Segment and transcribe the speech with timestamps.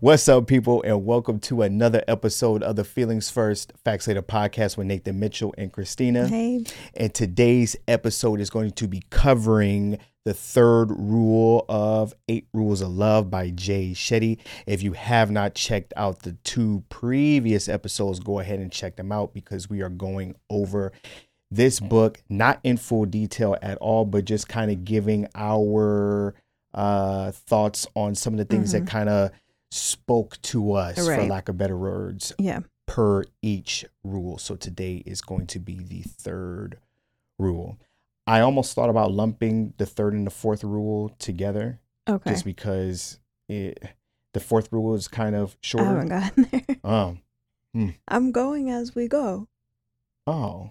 [0.00, 4.76] What's up, people, and welcome to another episode of the Feelings First Facts Later podcast
[4.76, 6.28] with Nathan Mitchell and Cristina.
[6.28, 6.64] Hey.
[6.94, 12.90] And today's episode is going to be covering the third rule of Eight Rules of
[12.90, 14.38] Love by Jay Shetty.
[14.66, 19.12] If you have not checked out the two previous episodes, go ahead and check them
[19.12, 20.92] out because we are going over
[21.50, 26.34] this book, not in full detail at all, but just kind of giving our
[26.74, 29.30] uh, thoughts on some of the things that kind of
[29.76, 32.60] spoke to us, for lack of better words, Yeah.
[32.86, 34.38] per each rule.
[34.38, 36.78] So today is going to be the third
[37.38, 37.78] rule.
[38.26, 42.30] I almost thought about lumping the third and the fourth rule together Okay.
[42.30, 43.82] just because it
[44.32, 46.76] the fourth rule is kind of I haven't gotten there.
[46.84, 47.22] Um
[48.08, 49.46] I'm going as we go
[50.26, 50.70] oh.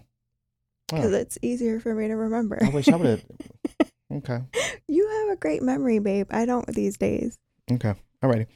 [0.88, 2.58] because Oh, it's easier for me to remember.
[2.62, 3.24] I wish I would have
[4.12, 4.40] Okay.
[4.88, 6.26] you have a great memory, babe.
[6.30, 7.38] I don't these days.
[7.70, 7.94] Okay.
[8.22, 8.46] Alrighty.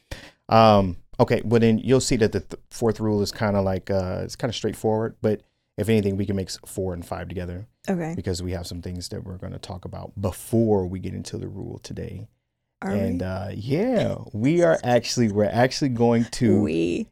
[0.49, 1.41] Um, okay.
[1.45, 4.35] Well, then you'll see that the th- fourth rule is kind of like uh, it's
[4.35, 5.15] kind of straightforward.
[5.21, 5.41] But
[5.77, 8.13] if anything, we can mix four and five together Okay.
[8.15, 11.37] because we have some things that we're going to talk about before we get into
[11.37, 12.27] the rule today.
[12.83, 13.25] Are and we?
[13.27, 17.07] uh, yeah, we are actually we're actually going to we.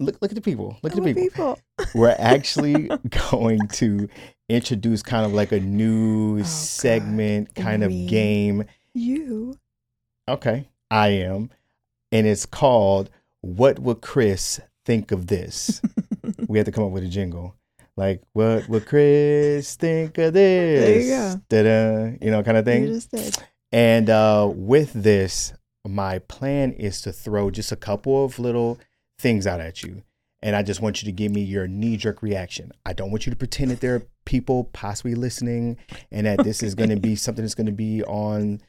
[0.00, 0.76] look look at the people.
[0.82, 1.58] Look at the a people.
[1.94, 2.90] We're actually
[3.30, 4.08] going to
[4.48, 6.46] introduce kind of like a new Oh, God.
[6.46, 8.64] segment, kind of game.
[8.92, 9.56] You.
[10.28, 11.50] Okay, I am.
[12.12, 15.80] And it's called What Would Chris Think of This?
[16.48, 17.54] we have to come up with a jingle.
[17.96, 20.84] Like, what would Chris think of this?
[20.84, 21.40] There you go.
[21.48, 23.00] Da-da, you know, kind of thing.
[23.72, 25.54] And uh, with this,
[25.86, 28.78] my plan is to throw just a couple of little
[29.18, 30.02] things out at you.
[30.42, 32.70] And I just want you to give me your knee jerk reaction.
[32.84, 35.78] I don't want you to pretend that there are people possibly listening
[36.12, 38.60] and that this is going to be something that's going to be on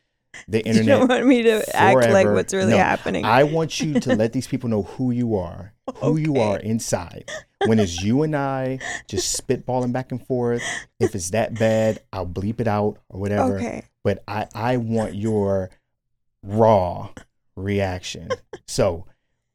[0.47, 0.99] the You internet.
[0.99, 3.25] don't want me to act like what's really No, happening.
[3.25, 7.29] I want you to let these people know who you are, who you are inside.
[7.65, 10.61] When it's you and I just spitballing back and forth,
[10.99, 13.57] if it's that bad, I'll bleep it out or whatever.
[13.57, 13.83] okay.
[14.03, 15.69] But I, I want your
[16.43, 17.09] raw
[17.55, 18.31] reaction.
[18.67, 19.05] so,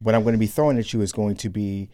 [0.01, 1.89] what I'm going to be throwing at you is going to be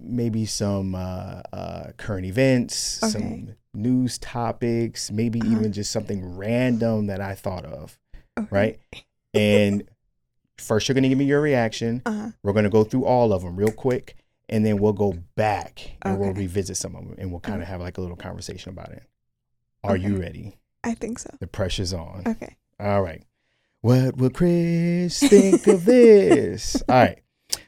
[0.00, 3.10] maybe some uh, uh, current events, Okay.
[3.12, 5.50] some news topics, maybe Uh-huh.
[5.52, 7.98] even just something random that I thought of
[8.38, 8.48] okay.
[8.50, 8.80] right?
[9.34, 9.84] And
[10.58, 12.02] first, you're going to give me your reaction.
[12.04, 12.28] Uh-huh.
[12.42, 14.16] We're going to go through all of them real quick,
[14.48, 17.62] and then we'll go back and we'll revisit some of them, and we'll kind of
[17.62, 17.70] Okay.
[17.72, 19.02] have like a little conversation about it.
[19.84, 20.56] Are you ready?
[20.84, 21.30] I think so.
[21.40, 22.22] The pressure's on.
[22.26, 22.56] Okay.
[22.78, 23.22] All right.
[23.80, 26.76] What will Chris think of this?
[26.88, 27.18] All right.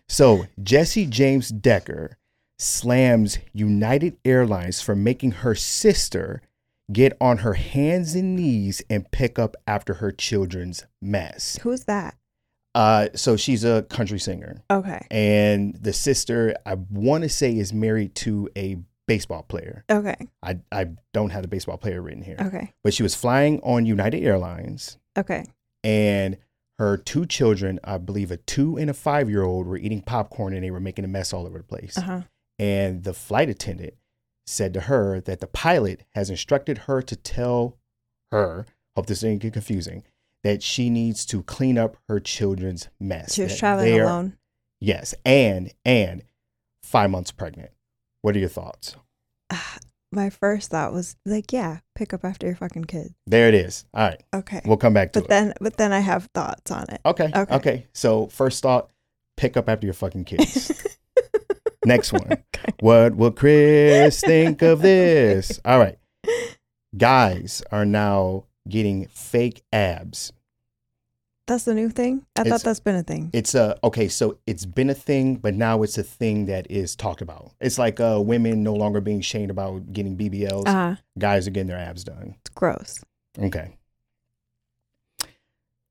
[0.09, 2.19] So Jessie James Decker
[2.59, 6.41] slams United Airlines for making her sister
[6.93, 11.59] get on her hands and knees and pick up after her children's mess.
[11.63, 12.17] Who's that?
[12.75, 15.07] Uh, so she's a country singer, Okay.
[15.11, 19.85] and the sister I want to say is married to a baseball player.
[19.89, 20.17] Okay.
[20.43, 22.73] I I don't have the baseball player written here, Okay.
[22.83, 25.45] but she was flying on United Airlines Okay.
[25.85, 26.37] and
[26.81, 30.53] her two children, I believe a two and a five year old, were eating popcorn
[30.53, 31.97] and they were making a mess all over the place.
[31.97, 32.21] Uh huh.
[32.59, 33.95] And the flight attendant
[34.47, 37.77] said to her that the pilot has instructed her to tell
[38.31, 38.67] her,
[38.97, 40.05] hope this didn't get confusing,
[40.43, 43.35] that she needs to clean up her children's mess.
[43.35, 44.37] She was traveling alone.
[44.81, 46.23] Yes, and and
[46.83, 47.71] five months pregnant.
[48.23, 48.97] What are your thoughts?
[50.13, 53.15] My first thought was like, yeah, pick up after your fucking kid.
[53.27, 53.85] There it is.
[53.93, 54.61] All right, Okay.
[54.65, 55.29] we'll come back to but it.
[55.29, 57.01] then, but then I have thoughts on it.
[57.05, 57.87] okay, okay, Okay.
[57.95, 58.91] So first thought,
[59.37, 60.71] pick up after your fucking kids.
[61.85, 62.43] Next one.
[62.81, 65.61] What will Chris think of this?
[65.65, 65.99] All right.
[66.97, 70.33] Guys are now getting fake abs.
[71.47, 72.25] That's the new thing.
[72.37, 73.29] I It's- thought that's been a thing.
[73.35, 76.97] It's a okay, so it's been a thing, but now it's a thing that is
[76.97, 77.53] talked about.
[77.61, 80.67] It's like uh, women no longer being shamed about getting BBLs.
[80.67, 80.97] Uh huh.
[81.19, 82.37] Guys are getting their abs done.
[82.41, 83.05] It's gross.
[83.39, 83.77] Okay.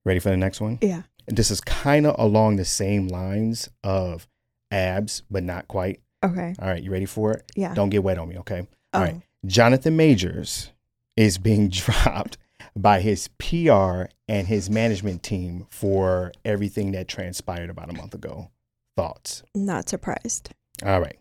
[0.06, 0.80] Ready for the next one?
[0.82, 1.04] Yeah.
[1.28, 4.28] This is kind of along the same lines of
[4.74, 6.02] abs, but not quite.
[6.24, 6.56] Okay.
[6.60, 7.52] All right, you ready for it?
[7.56, 7.74] Yeah.
[7.74, 8.68] Don't get wet on me, okay?
[8.94, 8.98] oh.
[8.98, 9.16] all right.
[9.18, 9.22] Oh.
[9.46, 10.72] Jonathan Majors
[11.16, 12.38] is being dropped
[12.76, 18.50] by his PR and his management team for everything that transpired about a month ago.
[18.96, 19.44] Thoughts?
[19.54, 20.52] Not surprised.
[20.84, 21.18] All right.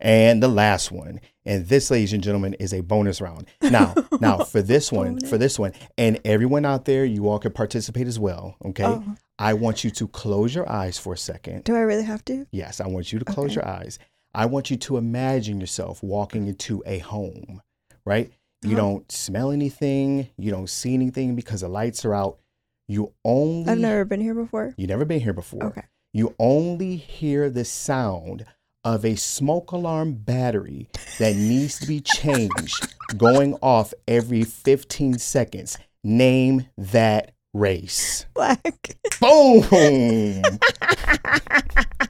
[0.00, 3.46] And the last one, and this, ladies and gentlemen, is a bonus round.
[3.60, 7.52] Now, now for this one, for this one, and everyone out there, you all can
[7.52, 8.56] participate as well.
[8.64, 8.84] Okay.
[8.84, 9.04] Oh,
[9.40, 11.64] I want you to close your eyes for a second.
[11.64, 12.46] do I really have to?
[12.52, 13.54] Yes, I want you to close Okay.
[13.56, 13.98] your eyes.
[14.34, 17.62] I want you to imagine yourself walking into a home,
[18.04, 18.30] right?
[18.62, 18.76] You Uh-huh.
[18.76, 22.38] don't smell anything, you don't see anything because the lights are out.
[22.86, 24.74] You only I've never been here before.
[24.76, 25.64] you never been here before.
[25.64, 25.82] Okay.
[26.12, 28.44] you only hear the sound
[28.84, 30.88] of a smoke alarm battery
[31.18, 35.78] that needs to be changed going off every 15 seconds.
[36.02, 38.26] Name that race.
[38.34, 38.96] Black.
[39.20, 39.62] Boom.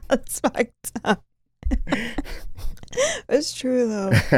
[0.08, 1.24] That's fucked up.
[3.28, 4.10] it's true though.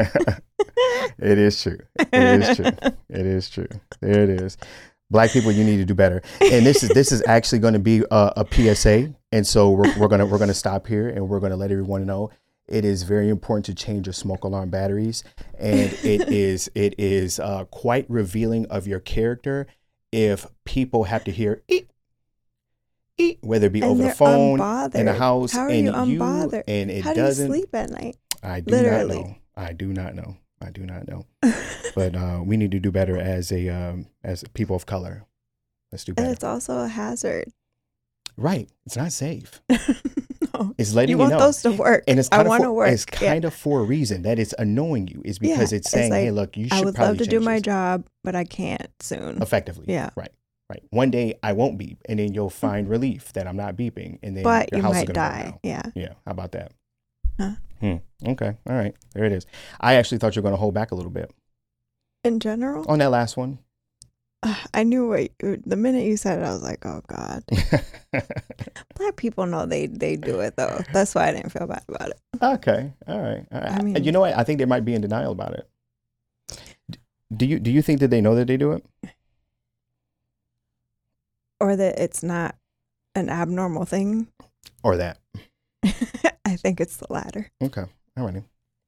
[1.19, 1.79] it is true.
[1.99, 2.93] It is true.
[3.09, 3.69] It is true.
[4.01, 4.57] There it is.
[5.11, 6.23] Black people, you need to do better.
[6.41, 9.15] And this is this is actually going to be a, a PSA.
[9.31, 12.31] And so we're, we're gonna we're gonna stop here and we're gonna let everyone know
[12.69, 15.25] it is very important to change your smoke alarm batteries,
[15.59, 19.67] and it is it is uh, quite revealing of your character
[20.13, 21.91] if people have to hear eat
[23.19, 24.61] eat, whether it be And over the phone
[24.95, 26.65] in the house, How are and you unbothered?
[26.69, 27.49] and it How do you doesn't.
[27.49, 28.17] sleep at night?
[28.43, 29.17] I do Literally.
[29.19, 29.35] not know.
[29.57, 30.37] I do not know.
[30.61, 31.27] I do not know.
[31.95, 35.25] But uh, we need to do better as a um, as people of color.
[35.91, 36.31] Let's do and better.
[36.33, 37.53] it's also a hazard.
[38.39, 38.71] Right.
[38.87, 39.61] It's not safe.
[40.55, 40.75] no.
[40.79, 41.39] It's letting You you, want know.
[41.39, 42.05] those to work.
[42.09, 42.91] and it's I kind of want to work.
[42.93, 43.31] It's Yeah.
[43.31, 45.23] kind of for a reason that it's annoying you.
[45.25, 47.27] Is because it's it's saying, "Hey, like, look, you should I would probably love to
[47.27, 49.41] do my this job, but I can't soon.
[49.43, 50.11] effectively." Yeah.
[50.17, 50.31] Right.
[50.71, 50.83] Right.
[50.91, 54.35] One day I won't beep, and then you'll find relief that I'm not beeping, and
[54.37, 55.59] then But your you house might is gonna die.
[55.63, 55.83] Yeah.
[55.95, 56.13] Yeah.
[56.25, 56.73] How about that?
[57.39, 57.53] Huh.
[57.81, 57.97] Hmm.
[58.27, 58.57] Okay.
[58.69, 58.95] All right.
[59.15, 59.45] There it is.
[59.81, 61.31] I actually thought you were going to hold back a little bit
[62.25, 63.59] In general, on that last one.
[64.75, 67.45] I knew what the minute you said it, I was like, oh God.
[68.99, 70.81] Black people know they they do it though.
[70.93, 72.21] That's why I didn't feel bad about it.
[72.43, 72.93] okay.
[73.07, 73.45] All right.
[73.53, 73.71] All right.
[73.73, 74.37] I mean- you know what?
[74.37, 75.69] I think they might be in denial about it.
[77.35, 78.85] Do you do you think that they know that they do it?
[81.61, 82.57] Or that it's not
[83.15, 84.27] an abnormal thing.
[84.83, 85.19] Or that?
[86.45, 87.51] I think it's the latter.
[87.63, 87.85] Okay.
[88.17, 88.43] All righty.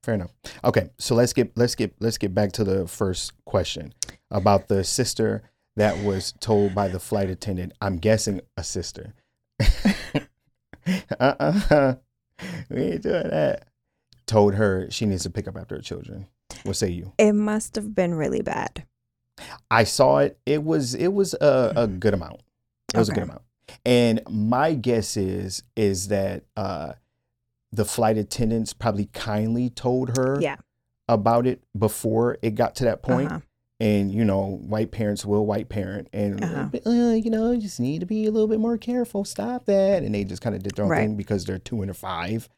[0.05, 0.35] Fair enough.
[0.63, 0.91] Okay.
[0.99, 3.95] So let's get let's get let's get back to the first question
[4.31, 5.43] about the sister
[5.77, 7.73] that was told by the flight attendant.
[7.81, 9.15] I'm guessing a sister.
[11.19, 11.95] uh-uh.
[12.69, 13.67] We ain't doing that.
[14.27, 16.27] Told her she needs to pick up after her children.
[16.65, 17.13] What say you?
[17.17, 18.85] It must have been really bad.
[19.71, 20.39] I saw it.
[20.45, 22.43] It was it was a, a good amount.
[22.93, 23.41] It was a good amount.
[23.87, 26.93] And my guess is is that uh,
[27.75, 30.57] the flight attendants probably kindly told her Yeah.
[31.09, 33.31] about it before it got to that point.
[33.31, 33.41] Uh-huh.
[33.81, 36.69] And you know, white parents will white parent, and Uh-huh.
[36.87, 39.25] uh, you know, you just need to be a little bit more careful.
[39.25, 41.01] Stop that, and they just kind of did their own Right.
[41.01, 42.49] thing because they're two and a five,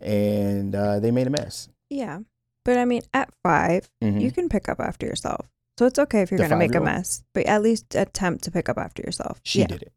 [0.00, 1.68] and uh, they made a mess.
[1.90, 2.20] Yeah.
[2.64, 4.20] But I mean, at 5 Mhm.
[4.20, 5.48] you can pick up after yourself.
[5.78, 8.50] So it's okay if you're going to make a mess, but at least attempt to
[8.50, 9.40] pick up after yourself.
[9.42, 9.66] She yeah.
[9.66, 9.92] did it.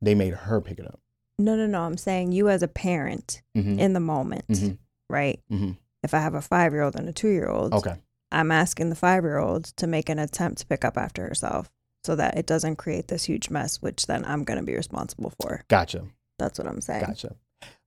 [0.00, 1.00] They made her pick it up.
[1.42, 1.82] No, no, no.
[1.82, 3.78] I'm saying you as a parent Mhm.
[3.78, 4.78] in the moment, Mhm.
[5.10, 5.40] right?
[5.50, 5.76] Mhm.
[6.02, 7.94] If I have a five year old and a two year old, Okay.
[8.30, 11.70] I'm asking the five year old to make an attempt to pick up after herself
[12.04, 15.32] so that it doesn't create this huge mess, which then I'm going to be responsible
[15.40, 15.64] for.
[15.68, 16.04] Gotcha.
[16.38, 17.04] That's what I'm saying.
[17.06, 17.36] Gotcha.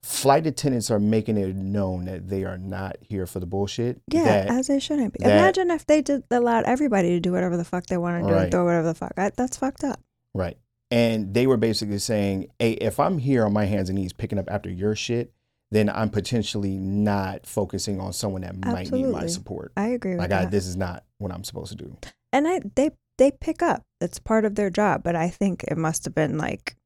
[0.02, 4.00] Flight attendants are making it known that they are not here for the bullshit.
[4.08, 5.18] Yeah, that- as they shouldn't be.
[5.22, 8.28] that- Imagine if they did allowed everybody to do whatever the fuck they want to
[8.28, 8.42] do Right.
[8.44, 9.12] and throw whatever the fuck.
[9.18, 10.00] I, that's fucked up.
[10.32, 10.56] right.
[10.90, 14.38] And they were basically saying, hey, if I'm here on my hands and knees picking
[14.38, 15.32] up after your shit,
[15.72, 19.28] then I'm potentially not focusing on someone that might need my Absolutely.
[19.28, 19.72] support.
[19.76, 20.50] I agree with Like, I, that.
[20.52, 21.96] this is not what I'm supposed to do.
[22.32, 23.82] and I they they pick up.
[24.00, 26.76] It's part of their job, but I think it must have been like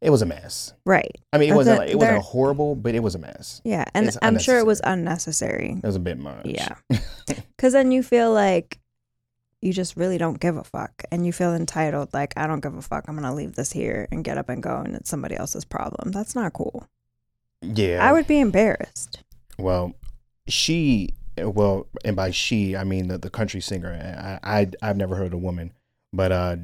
[0.00, 0.72] It was a mess.
[0.84, 1.14] right.
[1.32, 3.60] I mean, it wasn't like, it wasn't horrible, but it was a mess.
[3.64, 5.74] Yeah, and It's I'm sure it was unnecessary.
[5.80, 6.46] It was a bit much.
[6.46, 6.74] Yeah.
[7.58, 8.80] Cuz then you feel like
[9.62, 12.76] you just really don't give a fuck and you feel entitled like I don't give
[12.76, 13.04] a fuck.
[13.08, 15.64] I'm going to leave this here and get up and go and it's somebody else's
[15.64, 16.12] problem.
[16.12, 16.86] That's not cool.
[17.62, 18.06] Yeah.
[18.06, 19.22] I would be embarrassed.
[19.58, 19.94] Well,
[20.46, 24.38] she, well, and by she, I mean the, the country singer.
[24.42, 25.72] I, I, I've never heard of a woman,
[26.12, 26.56] but uh,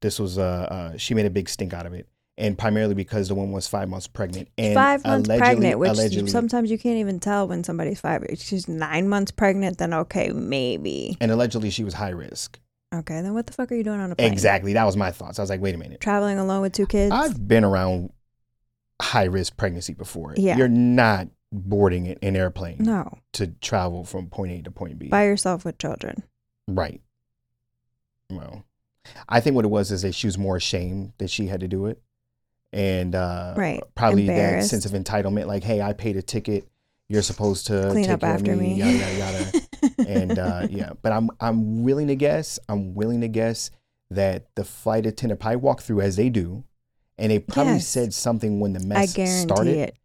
[0.00, 2.08] this was, uh, uh, she made a big stink out of it.
[2.38, 4.48] And primarily because the woman was five months pregnant.
[4.58, 8.24] And five months pregnant, which allegedly, sometimes you can't even tell when somebody's five.
[8.24, 11.16] If she's nine months pregnant, then okay, maybe.
[11.20, 12.58] and allegedly she was high risk.
[12.94, 14.32] Okay, then what the fuck are you doing on a plane?
[14.32, 14.74] Exactly.
[14.74, 15.38] That was my thoughts.
[15.38, 16.00] I was like, wait a minute.
[16.00, 17.12] Traveling alone with two kids.
[17.12, 18.12] I've been around
[19.00, 20.34] high risk pregnancy before.
[20.36, 20.56] Yeah.
[20.56, 25.08] You're not boarding an an airplane no, to travel from point A to point B.
[25.08, 26.22] by yourself with children.
[26.68, 27.00] Right.
[28.30, 28.64] Well,
[29.28, 31.68] I think what it was is that she was more ashamed that she had to
[31.68, 32.02] do it.
[32.72, 33.82] And uh, Right.
[33.94, 36.68] probably that sense of entitlement, like, hey, I paid a ticket.
[37.08, 38.78] You're supposed to Clean take up after me, me.
[38.78, 39.52] yada yada yada.
[40.06, 42.58] and uh, yeah, but I'm I'm willing to guess.
[42.68, 43.70] I'm willing to guess
[44.10, 46.64] that the flight attendant probably walked through as they do,
[47.16, 47.86] and they probably Yes.
[47.88, 49.96] said something when the I mess guarantee started, it.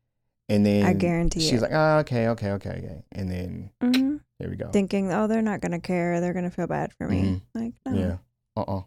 [0.47, 1.63] and then I guarantee she's it.
[1.63, 4.69] like, ah, okay, okay, okay, okay, and then hmm there we go.
[4.71, 6.21] Thinking, oh, they're not gonna care.
[6.21, 7.21] They're gonna feel bad for me.
[7.23, 7.41] Mhm.
[7.55, 7.97] Like, no.
[7.99, 8.17] Yeah.
[8.55, 8.61] Uh.
[8.61, 8.81] uh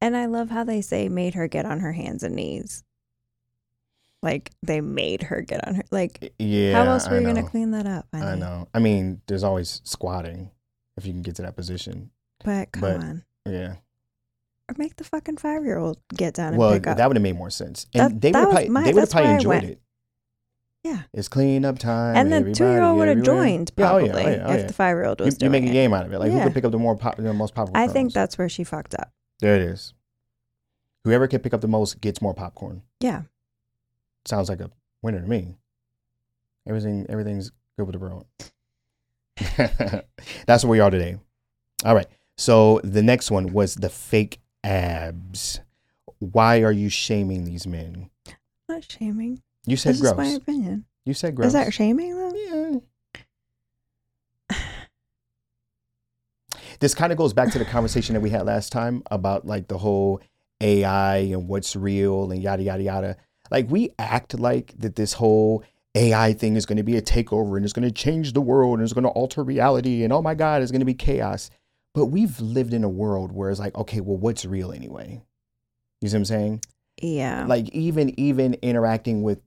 [0.00, 2.82] And I love how they say made her get on her hands and knees.
[4.22, 5.82] like they made her get on her.
[5.90, 6.74] Like, Yeah.
[6.84, 8.06] how else were I you gonna clean that up?
[8.12, 8.40] I honey?
[8.40, 8.68] know.
[8.74, 10.50] I mean, there's always squatting
[10.98, 12.10] if you can get to that position.
[12.44, 13.76] But come But- on, Yeah.
[14.68, 16.98] or make the fucking five year old get down and Well, pick up.
[16.98, 19.10] that would have made more sense, and That- they would was probably my- they have
[19.10, 19.80] probably enjoyed it.
[20.84, 21.02] Yeah.
[21.14, 22.14] It's clean up time.
[22.16, 24.44] and the two year old would have joined oh, Yeah, oh, probably yeah, oh, yeah,
[24.48, 24.66] oh, if yeah.
[24.66, 25.72] the five year old You, was you doing make a it.
[25.72, 26.18] game out of it.
[26.18, 27.78] Like who could pick up the more pop, the most popular?
[27.78, 29.10] I think that's where she fucked up.
[29.40, 29.94] There it is.
[31.04, 32.82] Whoever can pick up the most gets more popcorn.
[33.00, 33.22] Yeah.
[34.26, 34.70] Sounds like a
[35.02, 35.54] winner to me.
[36.68, 38.26] Everything everything's good with the world.
[40.46, 41.16] That's where we are today.
[41.84, 42.06] All right.
[42.36, 45.60] So the next one was the fake abs.
[46.18, 48.10] Why are you shaming these men?
[48.68, 49.42] Not shaming.
[49.66, 50.12] You said This gross.
[50.12, 50.84] is my opinion.
[51.04, 51.48] you said gross.
[51.48, 52.34] Is that shaming though?
[52.34, 52.78] Yeah.
[56.80, 59.68] This kind of goes back to the conversation that we had last time about like
[59.68, 60.20] the whole
[60.60, 63.16] AI and what's real and yada yada yada.
[63.50, 65.62] Like we act like that this whole
[65.94, 68.74] AI thing is going to be a takeover and it's going to change the world
[68.78, 71.50] and it's going to alter reality and oh my god, it's going to be chaos.
[71.94, 75.20] But we've lived in a world where it's like, okay, well, what's real anyway?
[76.00, 76.60] You see what I'm saying?
[77.02, 77.44] Yeah.
[77.46, 79.40] Like even even interacting with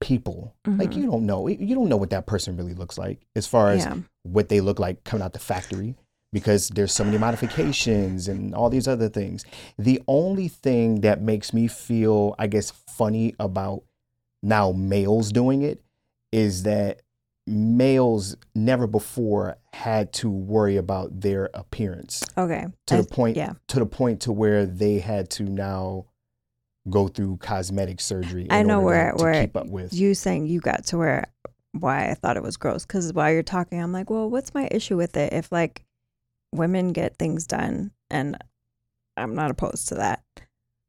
[0.00, 0.96] people, like Mhm.
[0.96, 3.84] you don't know, you don't know what that person really looks like as far as
[3.86, 3.96] yeah.
[4.22, 5.94] what they look like coming out the factory
[6.34, 9.44] because there's so many modifications and all these other things.
[9.78, 13.84] The only thing that makes me feel, I guess, funny about
[14.42, 15.80] now males doing it
[16.32, 17.00] is that
[17.46, 22.66] males never before had to worry about their appearance Okay.
[22.86, 23.52] to I- the point Yeah.
[23.68, 26.06] to the point to where they had to now
[26.90, 28.46] go through cosmetic surgery.
[28.50, 29.92] I know where- to, to keep up with.
[29.94, 31.24] You saying you got to where
[31.72, 34.68] why I thought it was gross because while you're talking, I'm like, well, what's my
[34.70, 35.32] issue with it?
[35.32, 35.83] If like
[36.54, 38.36] women get things done and
[39.16, 40.22] I'm not opposed to that,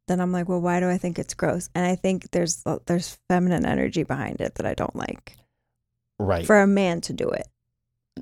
[0.07, 1.69] then I'm like, well, why do I think it's gross?
[1.75, 5.35] And I think there's there's feminine energy behind it that I don't like.
[6.19, 6.45] right.
[6.45, 7.47] For a man to do it,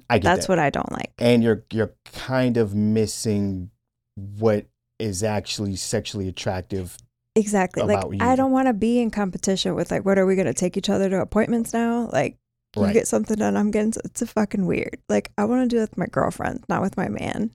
[0.09, 0.51] I get that's that.
[0.51, 1.11] what I don't like.
[1.19, 3.69] and you're you're kind of missing
[4.15, 4.65] what
[4.99, 6.97] is actually sexually attractive.
[7.35, 7.83] Exactly.
[7.83, 10.53] Like about I don't want to be in competition with like, what are we gonna
[10.53, 12.09] take each other to appointments now?
[12.11, 12.37] Like
[12.75, 12.93] you Right.
[12.93, 13.93] get something done, I'm getting.
[14.03, 14.97] It's a fucking weird.
[15.09, 17.51] Like I want to do it with my girlfriend, not with my man.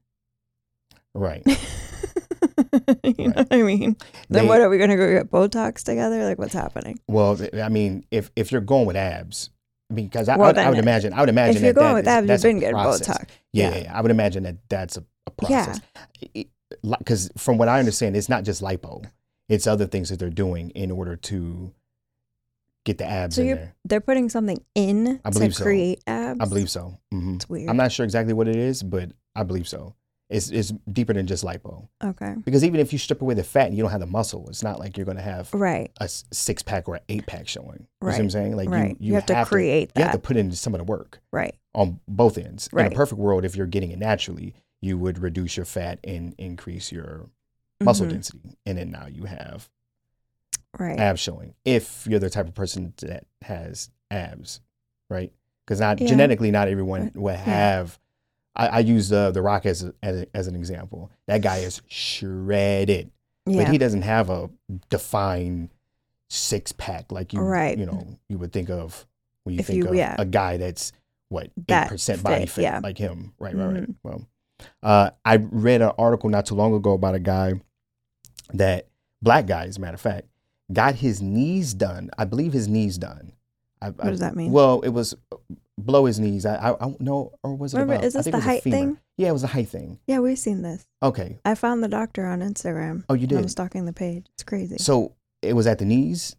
[1.15, 1.43] Right.
[3.03, 3.97] you know what I mean?
[4.29, 6.25] Then They- what are we gonna go get Botox together?
[6.25, 6.99] Like what's happening?
[7.09, 9.51] Well, I mean, if if you're going with abs,
[9.93, 12.05] because I, Well, I, would- I would imagine, I would imagine if you're that going
[12.05, 13.09] that with abs, you've been getting process.
[13.09, 13.25] Botox.
[13.53, 13.79] Yeah, Yeah.
[13.85, 13.99] yeah.
[13.99, 15.75] I would imagine that that's a, a Yeah.
[16.83, 19.05] Because from what I understand, it's not just lipo;
[19.49, 21.73] it's other things that they're doing in order to
[22.89, 23.75] get the abs So in you're there.
[23.85, 25.65] they're putting something in I to believe so.
[25.65, 26.41] create abs.
[26.41, 26.99] I believe so.
[27.13, 27.69] hmm It's weird.
[27.71, 29.95] I'm not sure exactly what it is, but I believe so.
[30.31, 31.89] It's it's deeper than just lipo.
[32.05, 32.35] Okay.
[32.45, 34.63] Because even if you strip away the fat and you don't have the muscle, it's
[34.63, 35.91] not like you're going to have Right.
[36.01, 37.87] a six pack or an eight pack showing.
[38.03, 38.57] You see what I'm saying?
[38.57, 38.97] Like right.
[39.01, 39.99] you, you, have, to create you that.
[40.01, 41.55] You have to put in some of the work right.
[41.75, 42.69] on both ends.
[42.73, 42.87] Right.
[42.87, 44.53] In a perfect world, if you're getting it naturally,
[44.83, 47.31] you would reduce your fat and increase your
[47.81, 48.11] muscle Mhm.
[48.11, 49.71] density, and then now you have
[50.79, 50.99] Right.
[50.99, 51.55] abs showing.
[51.65, 54.61] If you're the type of person that has abs,
[55.11, 55.33] right?
[55.67, 56.07] Because not Yeah.
[56.09, 57.99] genetically, not everyone will have.
[58.57, 61.11] I, I use the the Rock as a, as, a, as an example.
[61.27, 63.11] That guy is shredded,
[63.47, 63.63] yeah.
[63.65, 64.51] but he doesn't have a
[64.91, 65.71] defined
[66.31, 67.79] six pack like you Right.
[67.79, 69.07] you know you would think of
[69.45, 70.15] when you If think you- of yeah.
[70.19, 70.93] a guy that's
[71.31, 72.81] what eight percent body fit, fat yeah.
[72.83, 73.33] like him.
[73.39, 73.83] Right, right, right.
[73.83, 73.95] Mhm.
[74.03, 74.27] Well,
[74.83, 77.55] uh, I read an article not too long ago about a guy
[78.55, 78.89] that
[79.23, 80.27] black guy, as a matter of fact,
[80.73, 82.11] got his knees done.
[82.19, 83.33] I believe his knees done.
[83.81, 84.51] I, What does that mean?
[84.53, 85.37] Well, it was uh,
[85.83, 86.45] below his knees.
[86.45, 87.77] I I, I don't know, or was it?
[87.77, 88.05] Remember, above?
[88.07, 88.99] is I this think the it was height thing?
[89.17, 89.99] Yeah, it was a height thing.
[90.07, 90.87] yeah, we've seen this.
[91.03, 91.39] Okay.
[91.45, 93.05] I found the doctor on Instagram.
[93.09, 93.43] Oh, you I did.
[93.43, 94.27] was stalking the page.
[94.35, 94.79] It's crazy.
[94.79, 96.35] So it was at the knees.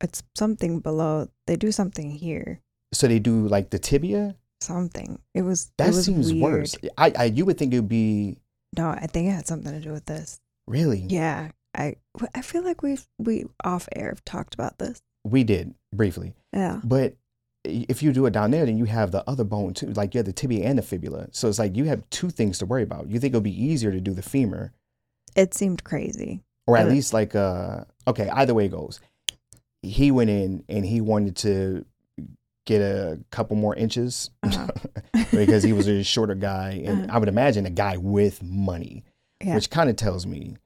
[0.00, 1.28] it's something below.
[1.46, 2.60] They do something here.
[2.92, 4.34] So they do like the tibia.
[4.60, 5.20] Something.
[5.34, 5.70] It was.
[5.78, 6.42] That it was seems weird.
[6.42, 6.76] worse.
[6.96, 8.38] I, I you would think it would be
[8.76, 10.40] No, I think it had something to do with this.
[10.66, 10.98] really.
[11.08, 11.96] Yeah, I.
[12.34, 15.00] I feel like we've we off air have talked about this.
[15.24, 16.80] We did briefly, Yeah.
[16.82, 17.14] but
[17.64, 19.88] if you do it down there, then you have the other bone too.
[19.88, 21.28] Like you have the tibia and the fibula.
[21.32, 23.10] So it's like you have two things to worry about.
[23.10, 24.72] You think it'll be easier to do the femur,
[25.36, 26.42] It seemed crazy.
[26.66, 28.28] or at least like uh okay.
[28.30, 29.00] Either way it goes.
[29.82, 31.84] He went in and he wanted to
[32.66, 34.68] get a couple more inches Uh-huh.
[35.30, 37.16] because he was a shorter guy, and Uh-huh.
[37.16, 39.04] I would imagine a guy with money,
[39.44, 39.54] Yeah.
[39.54, 40.56] which kind of tells me,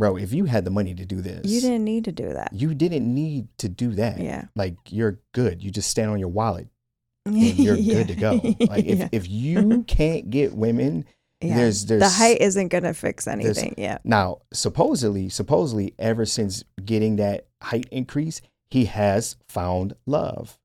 [0.00, 2.52] bro, if you had the money to do this, you didn't need to do that.
[2.52, 4.18] you didn't need to do that.
[4.18, 4.46] Yeah.
[4.56, 5.62] Like you're good.
[5.62, 6.68] You just stand on your wallet
[7.26, 8.32] and you're good to go.
[8.60, 9.08] Like if, yeah.
[9.12, 11.04] if you can't get women
[11.42, 11.54] Yeah.
[11.56, 13.74] there's- the height isn't gonna fix anything.
[13.78, 13.98] Yeah.
[14.02, 18.40] now, supposedly, supposedly ever since getting that height increase,
[18.70, 20.58] he has found love.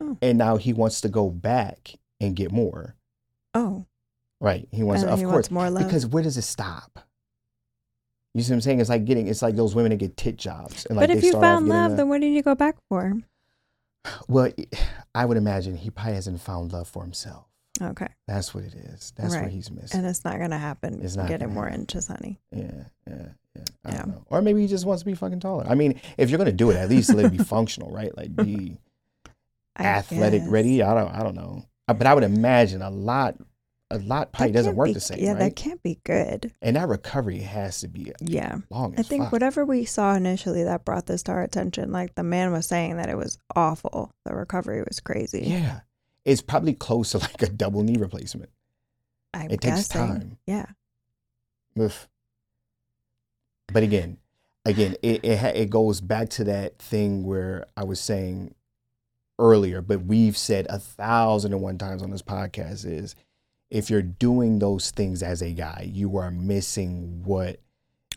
[0.00, 0.16] Oh.
[0.22, 2.96] And now he wants to go back and get more.
[3.54, 3.84] Oh,
[4.40, 4.68] Right.
[4.70, 5.84] He wants, and of he course, wants more love.
[5.84, 7.00] because where does it stop?
[8.38, 8.80] You see what I'm saying?
[8.80, 10.86] It's like getting, it's like those women that get tit jobs.
[10.86, 13.12] And like but if you found love, a- then what did you go back for?
[14.28, 14.50] well,
[15.14, 17.44] I would imagine he probably hasn't found love for himself.
[17.80, 19.12] Okay, That's what it is.
[19.16, 19.98] That's what he's missing.
[20.00, 21.00] and it's not gonna happen.
[21.02, 22.40] It's not getting more inches, honey.
[22.50, 22.70] Yeah,
[23.06, 23.62] yeah, yeah.
[23.84, 23.98] I Yeah.
[23.98, 24.24] don't know.
[24.30, 25.64] Or maybe he just wants to be fucking taller.
[25.68, 28.16] I mean, if you're gonna do it, at least let it be functional, right?
[28.16, 28.78] Like be
[29.76, 30.50] I athletic guess.
[30.50, 30.82] ready.
[30.82, 31.10] I don't.
[31.14, 31.64] I don't know.
[31.86, 33.36] Uh, But I would imagine a lot,
[33.90, 35.38] a lot probably doesn't work be- the same, Yeah, right?
[35.38, 36.52] that can't be good.
[36.60, 38.58] and that recovery has to be uh, Yeah.
[38.70, 39.32] long I think fuck.
[39.32, 42.96] whatever we saw initially that brought this to our attention, like the man was saying
[42.98, 44.12] that it was awful.
[44.26, 45.44] The recovery was crazy.
[45.46, 45.80] Yeah,
[46.26, 48.50] it's probably close to like a double knee replacement.
[49.32, 50.36] I'm It takes time.
[50.46, 50.66] Yeah.
[51.78, 52.08] Oof.
[53.72, 54.18] But again,
[54.64, 58.54] again, it it, ha- it goes back to that thing where I was saying
[59.38, 63.14] earlier, but we've said a thousand and one times on this podcast is
[63.70, 67.60] if you're doing those things as a guy, you are missing what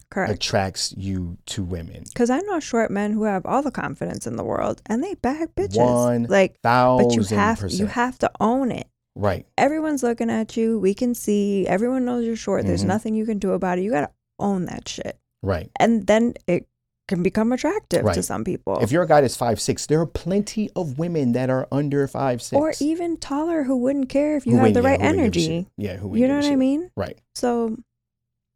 [0.09, 0.31] Correct.
[0.33, 2.03] attracts you to women.
[2.05, 5.13] Because I know short men who have all the confidence in the world and they
[5.15, 5.77] bag bitches.
[5.77, 7.79] One like, Thousand but you have percent.
[7.79, 8.87] you have to own it.
[9.15, 9.45] right.
[9.57, 10.79] Everyone's looking at you.
[10.79, 11.67] We can see.
[11.67, 12.65] Everyone knows you're short.
[12.65, 12.87] There's Mhm.
[12.87, 13.83] nothing you can do about it.
[13.83, 15.69] You got to own that shit, Right.
[15.79, 16.67] and then it
[17.11, 18.79] can become attractive to some people.
[18.81, 22.41] If you're guy is five six, there are plenty of women that are under five
[22.41, 22.57] six.
[22.57, 25.33] or even taller who wouldn't care if you who had the yeah, right who ain't
[25.33, 25.49] give a shit.
[25.49, 25.67] energy.
[25.77, 26.89] Yeah, who You know what I mean?
[26.95, 27.19] Right.
[27.35, 27.77] So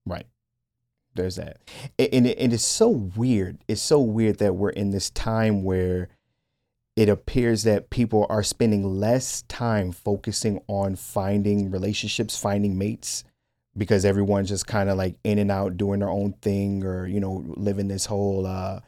[0.05, 0.25] Right.
[1.15, 1.57] There's that.
[1.97, 3.57] And it, and it's so weird.
[3.67, 6.09] It's so weird that we're in this time where
[6.95, 13.23] it appears that people are spending less time focusing on finding relationships, finding mates,
[13.77, 17.19] because everyone's just kind of like in and out doing their own thing or, you
[17.19, 18.79] know, living this whole uh,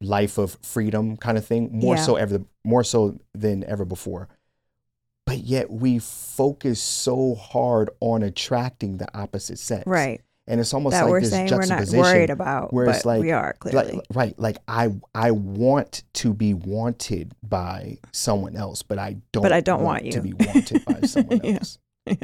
[0.00, 1.70] life of freedom kind of thing.
[1.72, 2.02] More Yeah.
[2.02, 4.28] so ever more so than ever before.
[5.26, 10.92] But yet we focus so hard on attracting the opposite sex right, and it's almost
[10.94, 13.52] that like we're this saying we're not worried about, where but it's like- we are
[13.60, 13.92] clearly.
[13.92, 19.42] like, right like i i want to be wanted by someone else but i don't
[19.44, 21.52] But I don't want you to be wanted by someone Yeah.
[21.54, 22.14] else Yeah.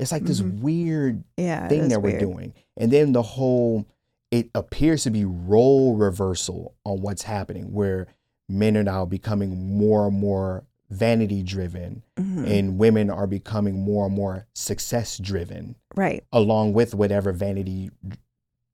[0.00, 0.60] It's like this Mhm.
[0.60, 2.20] weird yeah, thing that we're weird.
[2.20, 3.86] doing and then the whole
[4.30, 8.06] it appears to be role reversal on what's happening where
[8.48, 12.46] men are now becoming more and more vanity driven Mhm.
[12.50, 16.24] and women are becoming more and more success driven right.
[16.32, 17.90] along with whatever vanity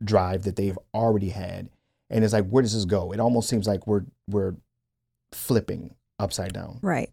[0.05, 1.69] drive that they've already had.
[2.11, 3.13] And it's like, where does this go?
[3.13, 4.55] It almost seems like we're we're
[5.33, 6.79] flipping upside down.
[6.83, 7.11] Right.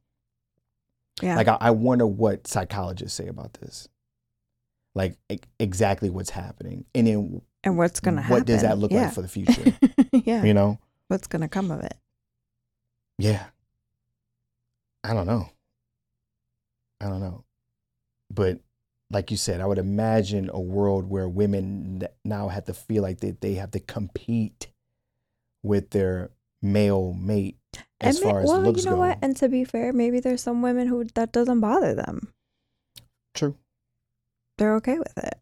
[1.21, 1.35] Yeah.
[1.35, 3.87] Like I, I wonder what psychologists say about this.
[4.95, 8.37] Like e- exactly what's happening, and then and what's going to happen?
[8.37, 9.05] what does that look yeah.
[9.05, 9.73] like for the future?
[10.11, 10.43] yeah.
[10.43, 10.79] you know?
[11.07, 11.97] What's going to come of it?
[13.17, 13.45] Yeah.
[15.03, 15.49] I don't know.
[16.99, 17.43] I don't know.
[18.29, 18.59] But
[19.11, 23.19] like you said, I would imagine a world where women now have to feel like
[23.21, 24.67] that they have to compete
[25.61, 27.57] with their male mate
[28.01, 29.01] as may- far as well, looks you know go.
[29.01, 29.19] what?
[29.21, 32.33] And to be fair, maybe there's some women who that doesn't bother them.
[33.33, 33.55] True,
[34.63, 35.33] They're okay with it.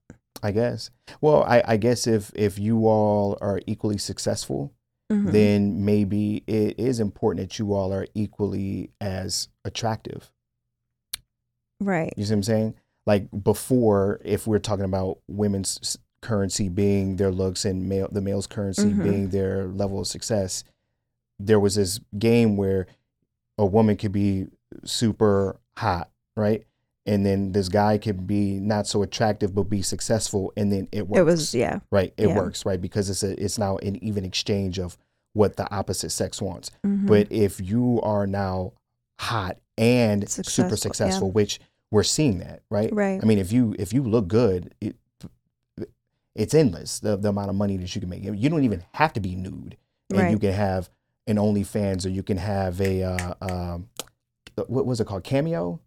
[0.42, 0.90] I guess.
[1.22, 4.74] Well, I, I guess if if you all are equally successful,
[5.12, 5.32] Mhm.
[5.32, 10.32] then maybe it is important that you all are equally as attractive.
[11.80, 12.12] right.
[12.18, 12.74] You see what I'm saying?
[13.06, 18.48] Like before, if we're talking about women's currency being their looks and male the male's
[18.48, 19.04] currency Mhm.
[19.04, 20.64] being their level of success,
[21.40, 22.88] there was this game where
[23.60, 24.48] a woman could be
[24.84, 26.66] super hot, right?
[27.06, 31.08] And then this guy could be not so attractive but be successful, and then it
[31.08, 31.20] works.
[31.20, 31.80] It was yeah.
[31.90, 32.14] right.
[32.16, 32.36] It yeah.
[32.36, 32.80] works, right?
[32.80, 34.98] Because it's a it's now an even exchange of
[35.34, 36.70] what the opposite sex wants.
[36.86, 37.08] Mhm.
[37.08, 38.74] But if you are now
[39.20, 41.34] hot and super Successful, yeah.
[41.34, 41.60] which
[41.90, 42.94] we're seeing that, right?
[42.94, 43.20] right.
[43.22, 44.96] I mean, if you if you look good, it
[46.36, 48.24] it's endless the, the amount of money that you can make.
[48.24, 49.76] You don't even have to be nude,
[50.14, 50.90] and you can have
[51.28, 53.90] an OnlyFans or you can have a uh, um,
[54.68, 55.24] what was it called?
[55.24, 55.80] Cameo?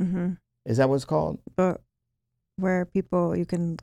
[0.00, 0.32] hmm
[0.68, 1.38] Is that what it's called?
[1.56, 1.80] But
[2.56, 3.78] where people you can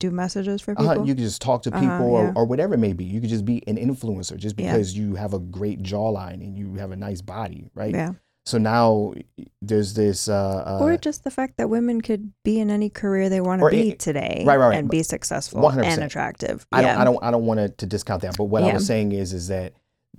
[0.00, 0.90] do messages for people.
[0.90, 2.32] Uh, you can just talk to people Uh-huh, or, yeah.
[2.36, 3.04] or whatever it may be.
[3.04, 4.70] You could just be an influencer just Yeah.
[4.72, 7.92] because you have a great jawline and you have a nice body, right?
[7.92, 8.12] yeah.
[8.46, 9.12] So now
[9.60, 10.26] there's this.
[10.28, 13.60] Uh, uh, or just the fact that women could be in any career they want
[13.60, 15.84] to be i- today right, right, right, and be successful 100%.
[15.84, 16.66] and attractive.
[16.72, 16.92] I yeah.
[16.92, 18.36] don't, I don't, I don't want to, to discount that.
[18.38, 19.74] But what I was saying is, is that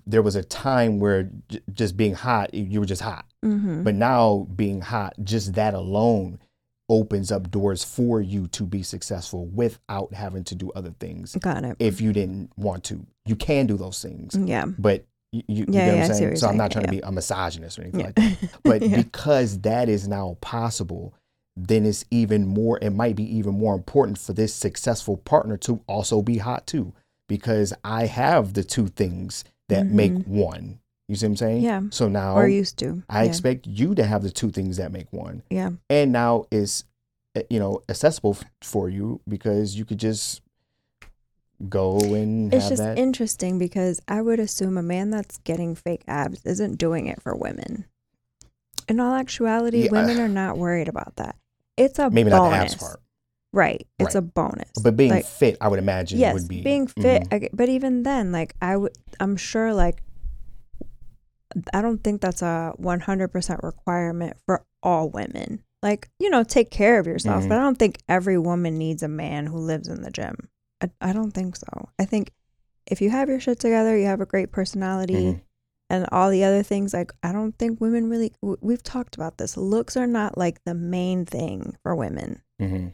[0.05, 3.25] there was a time where j- just being hot, you were just hot.
[3.43, 6.39] Hmm But now being hot, just that alone
[6.89, 11.35] opens up doors for you to be successful without having to do other things.
[11.35, 11.75] Got it.
[11.79, 14.65] If you didn't want to, you can do those things, yeah.
[14.77, 16.35] but You, you, you Yeah, get yeah, what I'm saying?
[16.37, 18.37] So I'm not trying Yeah, to be a misogynist or anything like that.
[18.63, 21.13] But because that is now possible,
[21.55, 25.81] then it's even more, it might be even more important for this successful partner to
[25.85, 26.93] also be hot too.
[27.27, 30.27] Because I have the two things that make Mhm.
[30.27, 30.79] one.
[31.09, 31.61] You see what I'm saying?
[31.63, 31.81] Yeah.
[31.89, 33.01] So now or used to.
[33.09, 33.29] I yeah.
[33.29, 35.41] expect you to have the two things that make one.
[35.49, 35.71] Yeah.
[35.89, 36.83] And now it's,
[37.35, 40.41] uh, you know, accessible f- for you because you could just
[41.67, 42.99] go and It's just that.
[42.99, 47.35] interesting because I would assume a man that's getting fake abs isn't doing it for
[47.35, 47.85] women.
[48.87, 51.35] In all actuality, Yeah, women are not worried about that.
[51.75, 52.43] It's a Maybe bonus.
[52.43, 52.99] not the abs part.
[53.51, 53.87] Right.
[53.97, 54.19] It's Right.
[54.19, 54.69] a bonus.
[54.79, 57.23] But being Like, fit, I would imagine yes, would be being fit.
[57.29, 57.33] Mhm.
[57.45, 60.03] I but even then, like I would, I'm sure, like
[61.73, 65.63] I don't think that's a 100% requirement for all women.
[65.81, 67.43] Like you know, take care of yourself.
[67.43, 67.49] Mhm.
[67.49, 70.49] But I don't think every woman needs a man who lives in the gym.
[70.81, 71.89] I, I don't think so.
[71.97, 72.31] I think
[72.85, 75.13] if you have your shit together, you have a great personality.
[75.15, 75.41] Mhm.
[75.91, 78.31] And all the other things, like I don't think women really.
[78.43, 79.57] w- We've talked about this.
[79.57, 82.41] Looks are not like the main thing for women.
[82.61, 82.93] Mhm.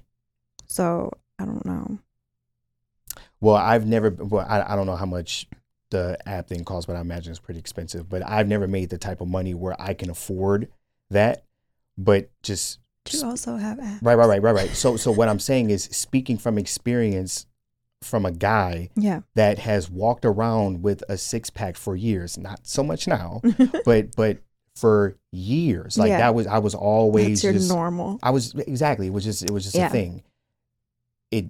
[0.68, 2.00] So I don't know.
[3.42, 4.12] Well, I've never.
[4.12, 5.48] Well, I, I don't know how much
[5.92, 8.10] the app thing costs, but I imagine it's pretty expensive.
[8.10, 10.68] But I've never made the type of money where I can afford
[11.10, 11.44] that.
[11.98, 12.80] But just
[13.12, 14.02] you also have abs?
[14.02, 14.70] right, right, right, right, right.
[14.72, 17.46] So, so what I'm saying is speaking from experience
[18.02, 19.22] from a guy Yeah.
[19.36, 22.38] that has walked around with a six pack for years.
[22.38, 23.42] Not so much now,
[23.86, 24.40] but but
[24.76, 25.98] for years.
[25.98, 26.18] Like Yeah.
[26.18, 28.20] that was I was always That's your just normal.
[28.22, 29.08] I was exactly.
[29.08, 29.88] It was just it was just Yeah.
[29.88, 30.24] a thing.
[31.32, 31.46] It,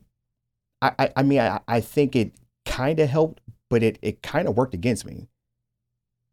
[0.81, 2.33] I I, I mean I, I think it
[2.65, 3.41] kind of helped,
[3.75, 5.27] but it it kind of worked against me.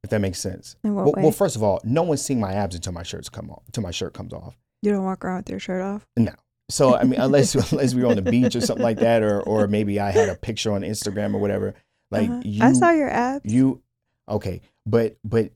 [0.05, 0.77] If that makes sense.
[0.85, 1.23] In what Well, way?
[1.25, 3.63] well, first of all, no one's seeing my abs until my shirts come off.
[3.67, 4.57] Until my shirt comes off.
[4.81, 6.07] you don't walk around with your shirt off.
[6.17, 6.33] No.
[6.71, 9.41] So I mean, unless unless we were on the beach or something like that, or
[9.43, 11.75] or maybe I had a picture on Instagram or whatever.
[12.13, 12.43] Like Uh-huh.
[12.45, 13.53] you, I saw your abs.
[13.53, 13.83] you,
[14.29, 15.51] okay, but but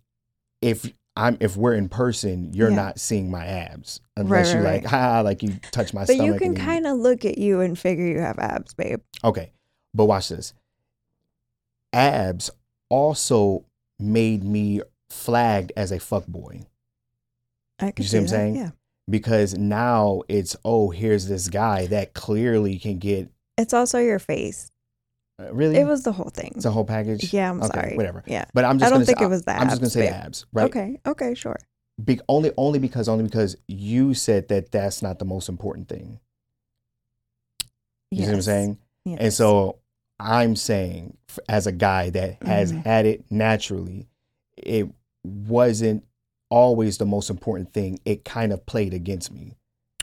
[0.61, 2.77] if I'm if we're in person, you're Yeah.
[2.77, 4.83] not seeing my abs unless right, you right.
[4.83, 6.27] like ha like you touch my but stomach.
[6.27, 9.01] you can kind of look at you and figure you have abs, babe.
[9.25, 9.51] Okay,
[9.95, 10.53] but watch this.
[11.97, 12.51] Abs
[12.91, 13.65] also
[13.99, 16.61] made me flagged as a fuck boy
[17.81, 18.57] I You see what I'm that, saying?
[18.57, 18.71] Yeah.
[19.09, 24.71] because now it's oh here's this guy that clearly can get It's also your face.
[25.41, 26.53] uh, really It was the whole thing.
[26.57, 27.33] it's a whole package.
[27.33, 27.97] yeah, I'm okay, sorry.
[27.97, 28.23] whatever.
[28.27, 28.45] Yeah.
[28.53, 29.61] But I'm just I don't think say, it was that.
[29.61, 30.65] I'm just gonna say abs, right?
[30.67, 31.01] Okay.
[31.07, 31.35] Okay.
[31.35, 31.57] Sure.
[32.05, 36.21] Be- only only because only because you said that that's not the most important thing.
[38.11, 38.45] You see what I'm Yes.
[38.45, 38.79] saying?
[39.07, 39.79] And so
[40.19, 41.17] I'm saying,
[41.49, 42.85] as a guy that has Mhm.
[42.85, 44.09] had it naturally,
[44.57, 44.89] it
[45.25, 46.05] wasn't
[46.51, 47.99] always the most important thing.
[48.05, 49.57] It kind of played against me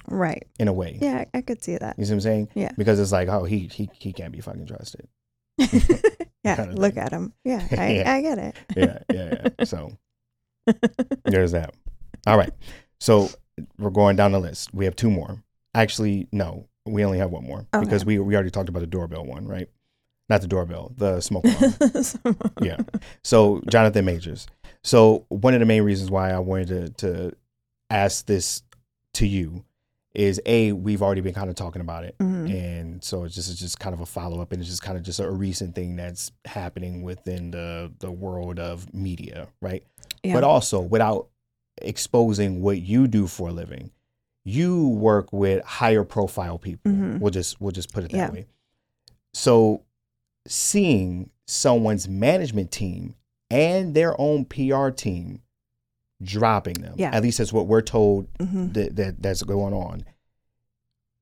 [0.08, 0.45] Right.
[0.60, 0.97] in a way.
[1.02, 1.97] Yeah, I could see that.
[1.97, 2.49] You see what I'm saying?
[2.54, 2.71] Yeah.
[2.78, 5.08] Because it's like, oh, he he he can't be fucking trusted.
[5.58, 6.56] yeah.
[6.58, 7.04] Kinda Look thing.
[7.04, 7.34] at him.
[7.43, 7.65] Yeah.
[7.71, 8.13] I, Yeah.
[8.13, 8.56] I get it.
[8.76, 9.65] Yeah, yeah, yeah.
[9.65, 9.91] So
[11.26, 11.73] there's that.
[12.28, 12.52] All right.
[12.99, 13.30] So
[13.78, 14.73] we're going down the list.
[14.73, 15.43] We have two more.
[15.76, 17.84] Actually, no, we only have one more Okay.
[17.84, 19.69] because we we already talked about the doorbell one, right?
[20.29, 22.38] Not the doorbell, the smoke alarm.
[22.62, 22.77] Yeah.
[23.23, 24.47] So Jonathan Majors.
[24.83, 27.36] So one of the main reasons why I wanted to to
[27.89, 28.63] ask this
[29.15, 29.63] to you
[30.13, 32.53] is a we've already been kind of talking about it, Mhm.
[32.53, 34.97] and so it's just it's just kind of a follow up, and it's just kind
[34.97, 39.83] of just a recent thing that's happening within the the world of media, right?
[40.23, 40.33] Yeah.
[40.33, 41.27] But also without
[41.81, 43.91] exposing what you do for a living,
[44.43, 46.91] you work with higher profile people.
[46.91, 47.19] Mhm.
[47.19, 48.31] We'll just we'll just put it that Yeah.
[48.31, 48.45] way.
[49.33, 49.81] So
[50.47, 53.15] seeing someone's management team
[53.49, 55.41] and their own PR team
[56.21, 56.95] dropping them.
[56.97, 57.12] Yeah.
[57.13, 58.73] At least that's what we're told Mhm.
[58.73, 60.06] that, that that's going on.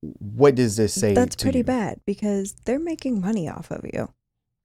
[0.01, 1.13] What does this say?
[1.13, 1.63] That's pretty you?
[1.63, 4.09] bad because they're making money off of you.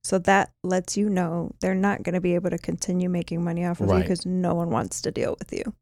[0.05, 3.65] So that lets you know they're not going to be able to continue making money
[3.67, 5.75] off of you because no one wants to deal with you.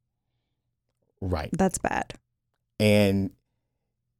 [1.21, 1.51] Right.
[1.53, 2.15] That's bad.
[2.81, 3.31] And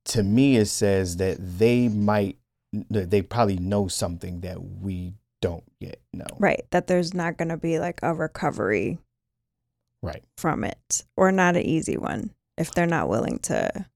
[0.07, 2.37] to me, it says that they might,
[2.91, 6.27] they probably know something that we don't yet know.
[6.39, 6.65] Right.
[6.71, 8.99] That there's not going to be like a recovery
[10.03, 10.23] Right.
[10.37, 13.87] from it or not an easy one if they're not willing to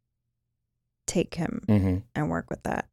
[1.07, 2.87] take him hmm and work with that.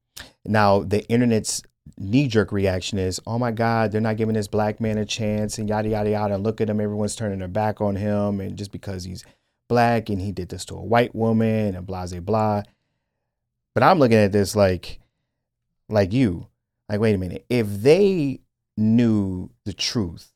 [0.45, 1.61] Now, the internet's
[1.97, 5.57] knee jerk reaction is, oh my God, they're not giving this black man a chance
[5.57, 6.35] and yada, yada, yada.
[6.35, 6.79] And look at him.
[6.79, 8.39] Everyone's turning their back on him.
[8.39, 9.23] And just because he's
[9.67, 12.63] black and he did this to a white woman and blah, blah, blah.
[13.73, 14.99] But I'm looking at this like,
[15.89, 16.47] like you,
[16.89, 17.45] like, wait a minute.
[17.49, 18.41] If they
[18.77, 20.31] knew the truth,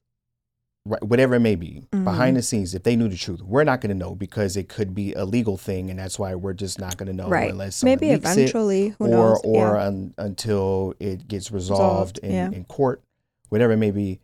[0.85, 2.03] right, whatever it may be, Mhm.
[2.03, 4.69] behind the scenes, if they knew the truth, we're not going to know because it
[4.69, 5.89] could be a legal thing.
[5.89, 7.51] And that's why we're just not going to know right.
[7.51, 9.41] unless Maybe eventually, who or knows?
[9.43, 9.87] or Yeah.
[9.87, 12.51] un, until it gets resolved, Resolved, in, yeah.
[12.51, 13.01] in court,
[13.49, 14.19] whatever it may be.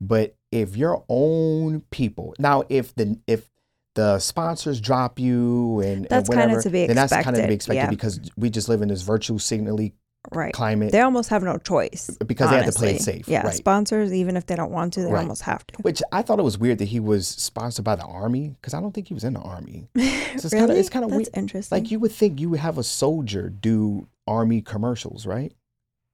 [0.00, 3.50] But if your own people now, if the if
[3.94, 7.48] the sponsors drop you and, That's kinda whatever, to be then that's kind of to
[7.48, 7.90] be expected, expected yeah.
[7.90, 9.94] because we just live in this virtual signally
[10.32, 10.52] Right.
[10.52, 10.92] climate.
[10.92, 12.10] They almost have no choice.
[12.26, 13.42] Because they have to play it safe, Yeah.
[13.42, 13.54] right.
[13.54, 15.22] Sponsors, even if they don't want to, they Right.
[15.22, 15.82] almost have to.
[15.82, 18.80] which I thought it was weird that he was sponsored by the army because I
[18.80, 19.88] don't think he was in the army.
[19.94, 20.78] it's kinda- really?
[20.80, 21.28] it's kinda weird.
[21.34, 21.74] interesting.
[21.76, 25.52] Like you would think you would have a soldier do army commercials, right?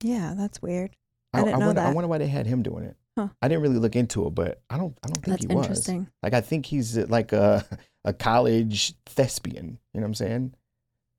[0.02, 0.94] yeah, that's weird.
[1.32, 2.96] I didn't know wonder, I wonder why they had him doing it.
[3.18, 3.28] Huh.
[3.42, 4.96] I didn't really look into it, but I don't.
[5.02, 5.64] I don't think That's he was.
[5.66, 6.06] interesting.
[6.22, 7.64] Like I think he's uh, like a
[8.04, 9.78] a college thespian.
[9.94, 10.54] You know what I'm saying?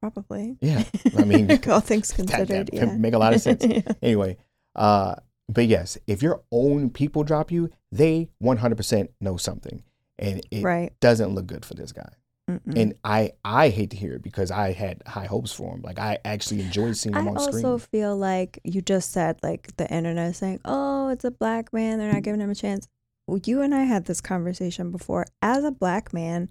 [0.01, 0.57] Probably.
[0.61, 0.83] Yeah.
[1.17, 2.85] I mean, all things considered, that yeah.
[2.85, 3.63] make a lot of sense.
[3.67, 3.81] Yeah.
[4.01, 4.37] Anyway,
[4.75, 5.15] uh,
[5.49, 9.83] but yes, if your own people drop you, they 100% know something,
[10.19, 10.93] and it Right.
[10.99, 12.09] doesn't look good for this guy.
[12.49, 12.79] Mm-mm.
[12.81, 15.81] And I I hate to hear it because I had high hopes for him.
[15.81, 17.65] Like I actually enjoyed seeing I him on screen.
[17.65, 21.73] I also feel like you just said like the internet saying, "Oh, it's a black
[21.73, 21.99] man.
[21.99, 22.87] They're not giving him a chance."
[23.27, 25.25] Well, you and I had this conversation before.
[25.41, 26.47] As a black man,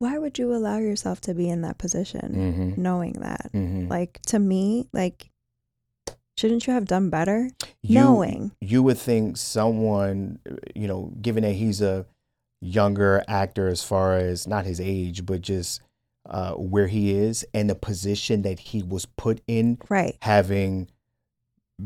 [0.00, 2.82] why would you allow yourself to be in that position, Mm-hmm.
[2.82, 3.50] knowing that?
[3.54, 3.86] Mm-hmm.
[3.88, 5.30] Like to me, like
[6.36, 7.50] shouldn't you have done better,
[7.82, 8.50] you, knowing?
[8.62, 10.38] you would think someone,
[10.74, 12.06] you know, given that he's a
[12.62, 15.82] younger actor as far as not his age, but just
[16.28, 20.16] uh, where he is and the position that he was put in, Right.
[20.22, 20.88] having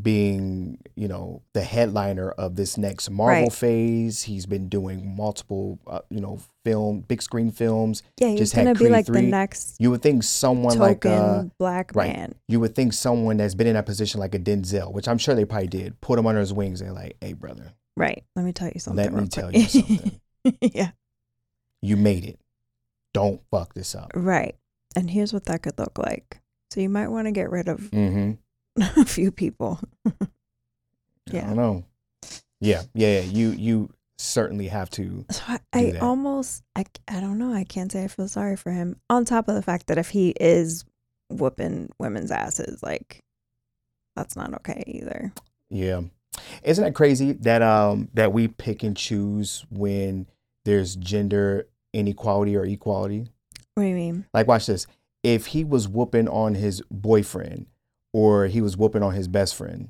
[0.02, 3.52] being, you know, the headliner of this next Marvel Right.
[3.52, 4.22] phase.
[4.22, 8.02] He's been doing multiple, uh, you know, film, big screen films.
[8.18, 9.20] Yeah, he's just gonna be Creed like 3.
[9.22, 12.14] the next You would think someone like uh, black right.
[12.16, 12.34] man.
[12.48, 15.34] you would think someone that's been in that position like a Denzel, which I'm sure
[15.34, 18.24] they probably did, put him under his wings and like, hey brother, Right.
[18.34, 19.04] Let me tell you something.
[19.04, 20.20] Let me real tell you something.
[20.60, 20.90] yeah.
[21.80, 22.40] you made it.
[23.12, 24.10] Don't fuck this up.
[24.14, 24.56] Right.
[24.96, 26.40] And here's what that could look like.
[26.70, 28.32] So you might want to get rid of Mm-hmm.
[28.96, 29.80] a few people.
[30.06, 30.12] I
[31.30, 31.46] Yeah.
[31.46, 31.84] don't know.
[32.60, 33.22] Yeah, yeah, yeah.
[33.22, 35.24] You you certainly have to.
[35.30, 37.52] So I, I almost, I, I don't know.
[37.52, 38.96] I can't say I feel sorry for him.
[39.10, 40.84] On top of the fact that if he is
[41.30, 43.22] whooping women's asses, like,
[44.16, 45.32] that's not okay either.
[45.68, 46.02] Yeah,
[46.62, 50.26] isn't that crazy that um that we pick and choose when
[50.64, 53.26] there's gender inequality or equality?
[53.74, 54.26] What do you mean?
[54.32, 54.86] Like, watch this.
[55.22, 57.66] If he was whooping on his boyfriend
[58.14, 59.88] or he was whooping on his best friend,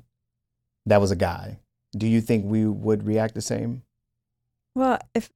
[0.87, 1.59] that was a guy.
[1.95, 3.83] Do you think we would react the same?
[4.73, 5.29] Well, if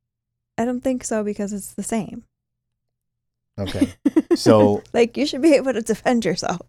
[0.57, 2.25] I don't think so because it's the same.
[3.57, 3.93] Okay.
[4.35, 6.61] So like, you should be able to defend yourself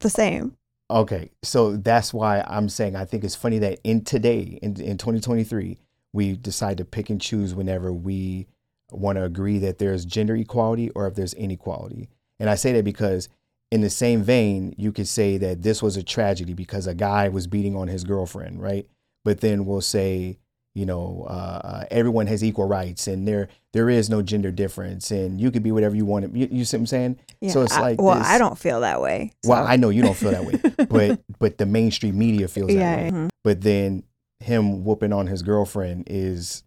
[0.00, 0.56] the same.
[0.90, 4.98] Okay, so that's why I'm saying I think it's funny that in today, in, in
[4.98, 5.78] 2023,
[6.12, 8.48] we decide to pick and choose whenever we
[8.90, 12.08] want to agree that there's gender equality or if there's inequality.
[12.40, 13.28] And I say that because,
[13.76, 17.28] in the same vein, you could say that this was a tragedy because a guy
[17.28, 18.88] was beating on his girlfriend, right?
[19.22, 20.38] But then we'll say,
[20.74, 25.10] you know, uh, uh, everyone has equal rights and there there is no gender difference
[25.10, 26.34] and you could be whatever you want.
[26.34, 27.18] You, you see what I'm saying?
[27.42, 27.50] Yeah.
[27.50, 29.32] So it's I- like well, this- I don't feel that way.
[29.44, 32.74] Well, I know you don't feel that way, but but the mainstream media feels that
[32.74, 33.10] yeah, way.
[33.10, 33.28] mhm.
[33.44, 34.04] But then
[34.40, 36.62] him whooping on his girlfriend is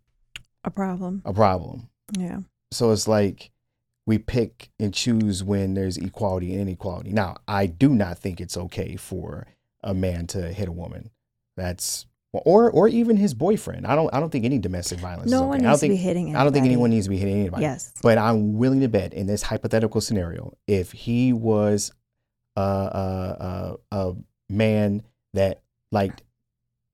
[0.64, 1.22] a problem.
[1.26, 1.90] a problem.
[2.18, 2.40] Yeah.
[2.72, 3.50] So it's like
[4.10, 7.12] we pick and choose when there's equality and inequality.
[7.12, 9.46] Now, I do not think it's okay for
[9.84, 11.12] a man to hit a woman.
[11.56, 13.86] That's or or even his boyfriend.
[13.86, 15.30] I don't I don't think any domestic violence.
[15.30, 15.48] No is okay.
[15.50, 16.40] one I don't needs to think be hitting anybody.
[16.42, 17.62] I don't think anyone needs to be hitting anybody.
[17.64, 17.94] Yes.
[18.02, 21.92] But I'm willing to bet in this hypothetical scenario, if he was
[22.56, 24.16] a a, a, a
[24.50, 25.04] man
[25.36, 26.24] that liked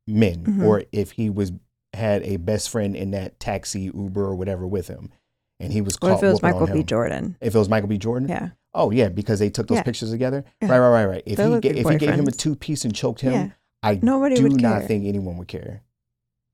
[0.05, 0.65] men, Mhm.
[0.65, 1.53] or if he was
[1.93, 5.11] had a best friend in that taxi, Uber, or whatever with him,
[5.59, 6.79] and he was What caught if it was Michael B.
[6.79, 6.85] him.
[6.85, 7.37] Jordan?
[7.41, 7.97] If it was Michael B.
[7.97, 8.49] Jordan, Yeah.
[8.73, 9.83] oh yeah, because they took those Yeah.
[9.83, 10.43] pictures together.
[10.61, 10.69] Yeah.
[10.69, 11.23] Right, right, right, right.
[11.25, 13.49] If he ga- if he gave him a two piece and choked him, Yeah.
[13.83, 14.87] I Nobody do would not care.
[14.87, 15.81] think anyone would care.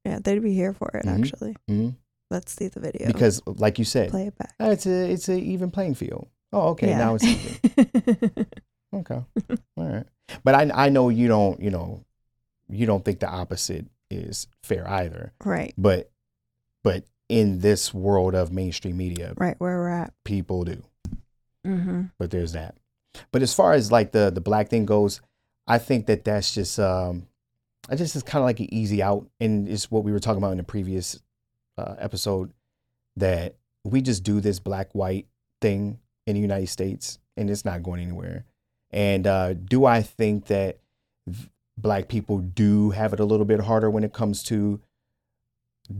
[0.05, 1.05] Yeah, they'd be here for it.
[1.05, 1.19] Mhm.
[1.19, 1.95] Actually, Mhm.
[2.29, 4.53] let's see the video Because, like you said, play it back.
[4.59, 6.27] uh, it's a it's a even playing field.
[6.53, 8.45] Oh, okay, now it's even.
[8.93, 9.15] Okay.
[9.17, 10.05] All right.
[10.43, 12.03] But I I know you don't, you know,
[12.67, 15.31] you don't think the opposite is fair either.
[15.45, 16.11] right, But
[16.83, 20.13] but in this world of mainstream media, right where we're at.
[20.25, 20.83] people do.
[21.65, 22.03] Mm-hmm.
[22.19, 22.75] But there's that.
[23.31, 25.21] But as far as like the the black thing goes,
[25.65, 27.27] I think that that's just um
[27.89, 30.39] I just is kind of like an easy out and it's what we were talking
[30.39, 31.21] about in the previous
[31.77, 32.51] uh, episode
[33.15, 35.27] that we just do this black white
[35.61, 38.43] thing in the United States and it's not going anywhere.
[38.91, 40.79] And uh, do I think that
[41.77, 44.81] black people do have it a little bit harder when it comes to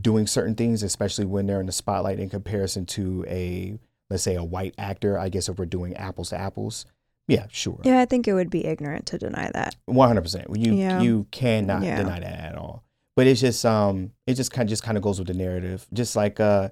[0.00, 3.78] doing certain things, especially when they're in the spotlight in comparison to a,
[4.10, 5.18] let's say, a white actor?
[5.18, 6.86] I guess if we're doing apples to apples,
[7.28, 9.76] yeah, sure, Yeah, I think it would be ignorant to deny that.
[9.86, 10.46] one hundred percent.
[10.56, 11.00] You Yeah.
[11.00, 11.96] you cannot Yeah.
[11.96, 12.82] deny that at all.
[13.14, 15.86] but it's just um it just kind of just kind of goes with the narrative
[15.92, 16.70] just like uh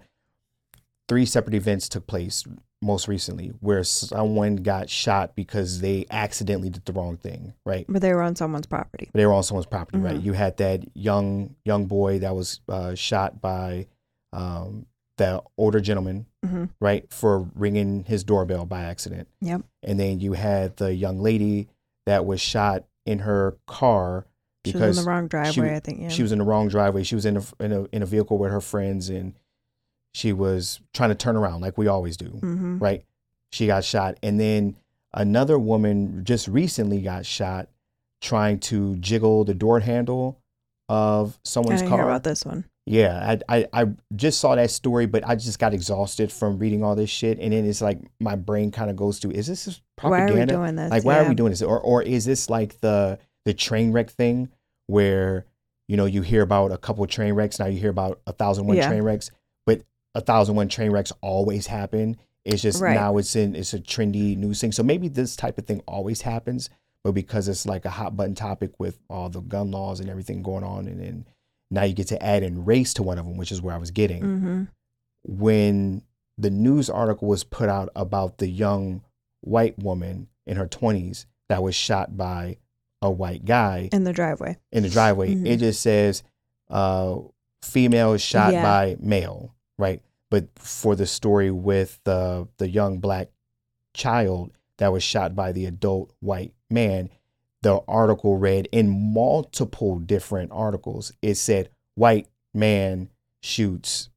[1.08, 2.44] three separate events took place
[2.82, 8.00] most recently where someone got shot because they accidentally did the wrong thing right But
[8.00, 9.10] they were on someone's property.
[9.12, 10.24] they were on someone's property right Mhm.
[10.24, 13.86] you had that young young boy that was uh, shot by
[14.32, 14.86] um
[15.18, 19.62] the older gentleman hmm right for ringing his doorbell by accident Yep.
[19.82, 21.68] and then you had the young lady
[22.06, 24.26] that was shot in her car
[24.62, 26.00] because She was in the wrong driveway, I think.
[26.02, 26.08] Yeah.
[26.08, 27.02] she was in the wrong driveway.
[27.02, 29.32] She was in a, in a in a vehicle with her friends, and
[30.12, 33.04] she was trying to turn around like we always do, hmm right?
[33.52, 34.76] She got shot, and then
[35.12, 37.68] another woman just recently got shot
[38.20, 40.38] trying to jiggle the door handle
[40.88, 42.04] of I someone's hear car.
[42.04, 42.64] about this one.
[42.86, 46.82] Yeah, I, I I just saw that story, but I just got exhausted from reading
[46.82, 49.64] all this shit, and then it's like my brain kind of goes to, is this
[49.66, 50.90] just Why are we doing this?
[50.90, 51.62] Like, why are we doing this?
[51.62, 54.48] Or, or is this like the the train wreck thing
[54.86, 55.46] where
[55.88, 58.32] you know you hear about a couple of train wrecks, now you hear about a
[58.32, 58.88] thousand one Yeah.
[58.88, 59.30] train wrecks,
[60.14, 62.16] a thousand one train wrecks always happen.
[62.44, 62.94] It's just Right.
[62.94, 64.72] now it's in it's a trendy news thing.
[64.72, 66.70] So maybe this type of thing always happens,
[67.04, 70.42] but because it's like a hot button topic with all the gun laws and everything
[70.42, 71.26] going on, and then
[71.70, 73.78] now you get to add in race to one of them, which is where I
[73.78, 74.62] was getting hmm
[75.22, 76.02] when
[76.38, 79.02] the news article was put out about the young
[79.42, 82.56] white woman in her 20s that was shot by
[83.02, 84.56] a white guy In the driveway.
[84.72, 85.46] in the driveway, Mhm.
[85.46, 86.22] it just says
[86.70, 87.16] uh,
[87.62, 88.62] female is shot Yeah.
[88.62, 90.02] by male, right?
[90.30, 93.28] But for the story with the the young black
[93.94, 97.10] child that was shot by the adult white man,
[97.62, 101.12] the article read in multiple different articles.
[101.20, 104.08] It said white man shoots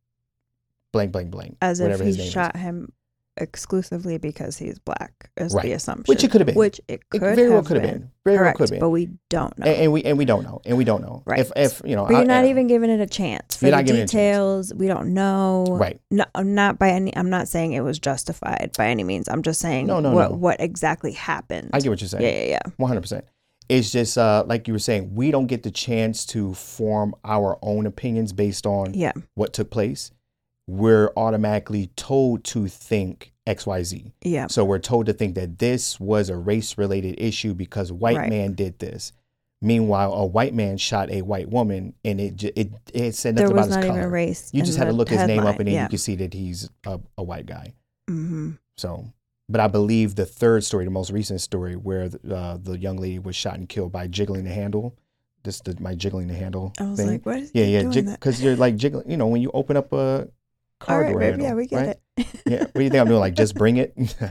[0.91, 2.33] blank blank blank As if whatever his he name is.
[2.33, 2.91] shot him
[3.37, 5.63] exclusively because he's black, is Right.
[5.63, 6.11] the assumption.
[6.11, 6.55] Which it could have been.
[6.55, 7.99] Which it It could very well have could have been.
[7.99, 8.11] been.
[8.25, 9.65] Very well Correct, could have but we don't know.
[9.65, 10.61] And, and we and we don't know.
[10.65, 11.23] And we don't know.
[11.25, 11.39] Right.
[11.39, 13.57] If if you know, but you're I- not I- even giving it a chance.
[13.57, 14.11] For You're the not giving it a chance.
[14.11, 15.65] details, we don't know.
[15.69, 15.99] right.
[16.11, 17.15] No, not by any.
[17.17, 19.27] I'm not saying it was justified by any means.
[19.29, 20.37] I'm just saying No, no, what no.
[20.37, 21.69] what exactly happened.
[21.73, 22.23] I get what you're saying.
[22.23, 22.71] yeah, yeah, yeah.
[22.77, 23.25] One hundred percent.
[23.69, 27.57] It's just uh, like you were saying, we don't get the chance to form our
[27.61, 29.13] own opinions based on Yeah.
[29.35, 30.11] what took place.
[30.67, 34.13] We're automatically told to think X, Y, Z.
[34.23, 34.47] Yeah.
[34.47, 38.29] So we're told to think that this was a race-related issue because white Right.
[38.29, 39.11] man did this.
[39.61, 43.69] Meanwhile, a white man shot a white woman, and it it it said nothing about
[43.69, 44.09] not his even color.
[44.09, 44.49] race.
[44.53, 45.83] You just had to the look his name up, and then yeah.
[45.83, 47.73] you can see that he's a, a white guy.
[48.09, 49.05] hmm So,
[49.47, 53.19] but I believe the third story, the most recent story, where uh, the young lady
[53.19, 54.95] was shot and killed by jiggling the handle.
[55.43, 57.07] This the my jiggling the handle I was thing.
[57.07, 59.09] like, what is yeah, yeah, because you're like jiggling.
[59.09, 60.27] You know, when you open up a
[60.85, 61.97] car right, door babe, handle, yeah, we get right?
[62.17, 62.27] it.
[62.45, 63.19] Yeah, what do you think I'm doing?
[63.19, 63.95] Like, just bring it.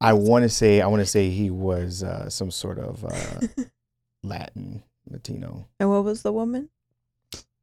[0.00, 3.64] I want to say, I want to say he was uh, some sort of uh,
[4.22, 6.68] Latin, Latino, and what was the woman?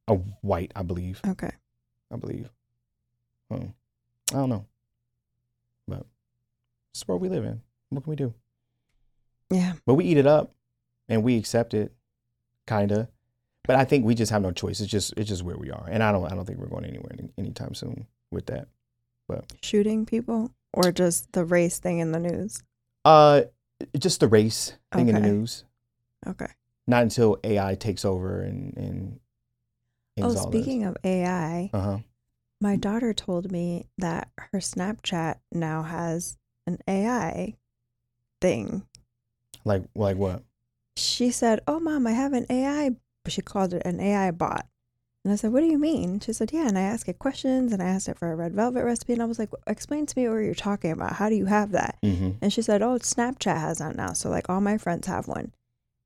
[0.07, 1.21] a white, I believe.
[1.25, 1.51] Okay.
[2.11, 2.49] I believe.
[3.49, 3.67] Hmm.
[4.31, 4.65] I don't know.
[5.87, 6.05] But
[6.93, 7.61] it's where we live in.
[7.89, 8.33] What can we do?
[9.49, 9.73] Yeah.
[9.85, 10.53] But we eat it up
[11.07, 11.93] and we accept it,
[12.67, 13.09] kinda.
[13.65, 14.81] But I think we just have no choice.
[14.81, 15.85] It's just it's just where we are.
[15.89, 18.67] And I don't I don't think we're going anywhere any- anytime soon with that.
[19.27, 22.61] But Shooting people or just the race thing in the news?
[23.05, 23.43] Uh
[23.97, 25.63] just the race thing in the news.
[26.27, 26.47] Okay.
[26.87, 29.19] Not until AI takes over and and
[30.21, 31.97] Oh, speaking of AI, uh huh.
[32.61, 37.55] my daughter told me that her Snapchat now has an AI
[38.39, 38.85] thing.
[39.65, 40.43] Like like what?
[40.97, 42.91] She said, "Oh, mom, I have an AI."
[43.27, 44.67] She called it an AI bot.
[45.23, 47.71] And I said, "What do you mean?" She said, "Yeah." And I asked it questions,
[47.71, 50.19] and I asked it for a red velvet recipe, and I was like, "Explain to
[50.19, 51.13] me what you're talking about.
[51.13, 52.31] How do you have that?" Mm-hmm.
[52.41, 54.11] And she said, "Oh, Snapchat has that now.
[54.11, 55.53] So like all my friends have one,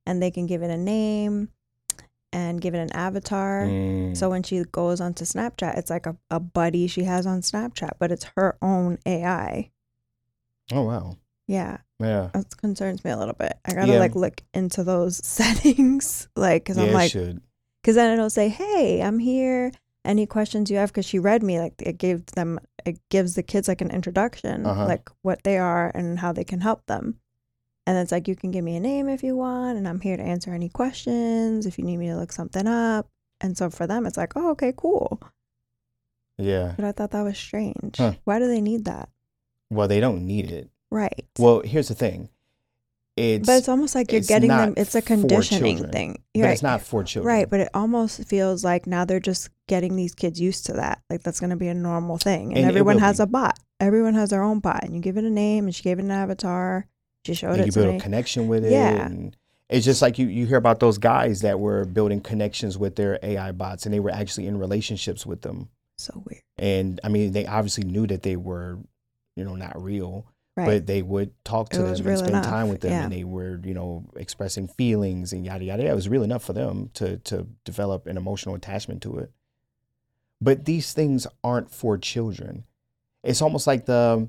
[0.06, 1.48] and they can give it a name,
[2.32, 3.66] and give it an avatar.
[3.66, 4.16] Mm.
[4.16, 7.92] So when she goes onto Snapchat, it's like a, a buddy she has on Snapchat,
[7.98, 9.70] but it's her own AI.
[10.72, 11.16] oh wow.
[11.48, 12.28] Yeah, Yeah.
[12.34, 13.54] that concerns me a little bit.
[13.64, 13.98] I gotta Yeah.
[13.98, 17.40] like look into those settings, like, cause yeah, I'm like, should.
[17.82, 19.72] cause then it'll say, "Hey, I'm here.
[20.04, 23.42] Any questions you have?" Cause she read me, like, it gives them, it gives the
[23.42, 24.84] kids like an introduction, Uh-huh.
[24.86, 27.18] like what they are and how they can help them.
[27.86, 30.18] And it's like, you can give me a name if you want, and I'm here
[30.18, 33.08] to answer any questions if you need me to look something up.
[33.40, 35.18] And so for them, it's like, oh, okay, cool.
[36.36, 36.74] Yeah.
[36.76, 37.96] But I thought that was strange.
[37.96, 38.12] Huh.
[38.24, 39.08] Why do they need that?
[39.70, 40.68] Well, they don't need it.
[40.90, 41.26] Right.
[41.38, 42.28] Well, here's the thing.
[43.16, 44.74] It's but it's almost like you're getting them.
[44.76, 45.92] It's a conditioning children.
[45.92, 46.12] thing.
[46.12, 47.34] but You're it's not for children.
[47.34, 51.02] Right, but it almost feels like now they're just getting these kids used to that.
[51.10, 52.50] Like that's going to be a normal thing.
[52.50, 53.24] And, And everyone has be.
[53.24, 53.58] a bot.
[53.80, 54.84] Everyone has their own bot.
[54.84, 56.86] And you give it a name and she gave it an avatar.
[57.26, 57.96] She showed and it you build me.
[57.96, 58.70] a connection with it.
[58.70, 59.06] Yeah.
[59.06, 59.36] And,
[59.68, 63.18] It's just like you, you hear about those guys that were building connections with their
[63.20, 65.70] AI bots and they were actually in relationships with them.
[65.96, 66.42] So weird.
[66.56, 68.78] And I mean, they obviously knew that they were,
[69.34, 70.24] you know, not real,
[70.58, 70.66] Right.
[70.66, 73.04] but they would talk to It them and spend enough, time with them yeah.
[73.04, 75.86] and they were, you know, expressing feelings and yada yada.
[75.86, 79.30] It was real enough for them to to develop an emotional attachment to it.
[80.40, 82.64] But these things aren't for children.
[83.22, 84.28] It's almost like the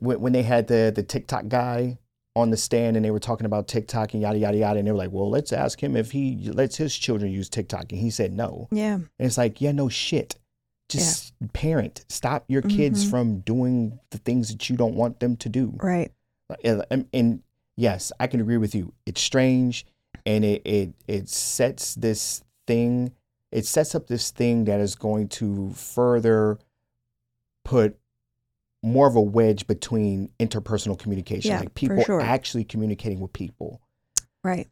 [0.00, 1.98] when, when they had the the TikTok guy
[2.36, 4.92] on the stand and they were talking about TikTok and yada yada yada and they
[4.92, 8.10] were like, "Well, let's ask him if he lets his children use TikTok." And he
[8.10, 8.68] said no.
[8.72, 8.94] yeah.
[8.94, 10.34] And it's like, yeah, no shit.
[10.88, 12.04] Just parent.
[12.08, 13.10] Stop your kids Mhm.
[13.10, 15.74] from doing the things that you don't want them to do.
[15.82, 16.12] Right.
[16.62, 17.42] And, and-
[17.76, 18.92] yes, I can agree with you.
[19.06, 19.86] It's strange,
[20.26, 23.12] and it it it sets this thing.
[23.50, 26.58] It sets up this thing that is going to further
[27.64, 27.98] put
[28.82, 32.20] more of a wedge between interpersonal communication, Yeah, like people sure.
[32.20, 33.80] actually communicating with people
[34.42, 34.68] Right.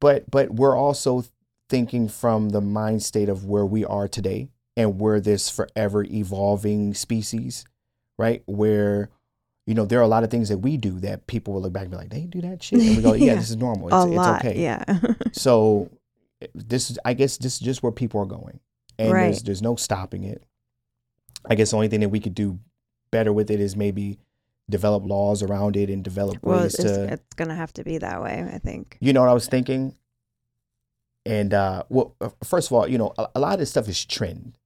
[0.00, 1.24] but but we're also
[1.70, 6.94] thinking from the mind state of where we are today and we're this forever evolving
[6.94, 7.64] species
[8.18, 9.10] right where
[9.66, 11.72] you know there are a lot of things that we do that people will look
[11.72, 13.34] back and be like they do that shit and we go yeah, Yeah.
[13.36, 14.44] this is normal it's, a it's lot.
[14.44, 14.84] okay Yeah.
[15.32, 15.90] so
[16.54, 18.60] this is i guess this is just where people are going
[18.98, 19.22] and Right.
[19.24, 20.42] there's there's no stopping it
[21.48, 22.58] i guess the only thing that we could do
[23.10, 24.18] better with it is maybe
[24.70, 27.98] develop laws around it and develop well, ways it's, to it's gonna have to be
[27.98, 28.48] that way.
[28.50, 28.96] I think.
[28.98, 29.94] you know what I was thinking?
[31.26, 33.88] And uh, well, uh, first of all, you know, a, a lot of this stuff
[33.88, 34.56] is trend,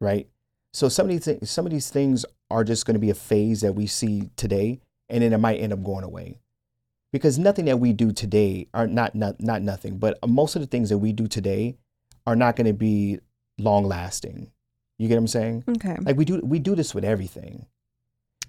[0.00, 0.28] right?
[0.72, 3.14] So some of these things, some of these things are just going to be a
[3.14, 6.40] phase that we see today, and then it might end up going away,
[7.12, 10.66] because nothing that we do today are not not not nothing, but most of the
[10.66, 11.76] things that we do today
[12.26, 13.20] are not going to be
[13.58, 14.50] long lasting.
[14.98, 15.64] You get what I'm saying?
[15.68, 15.96] Okay.
[16.00, 17.66] Like we do we do this with everything.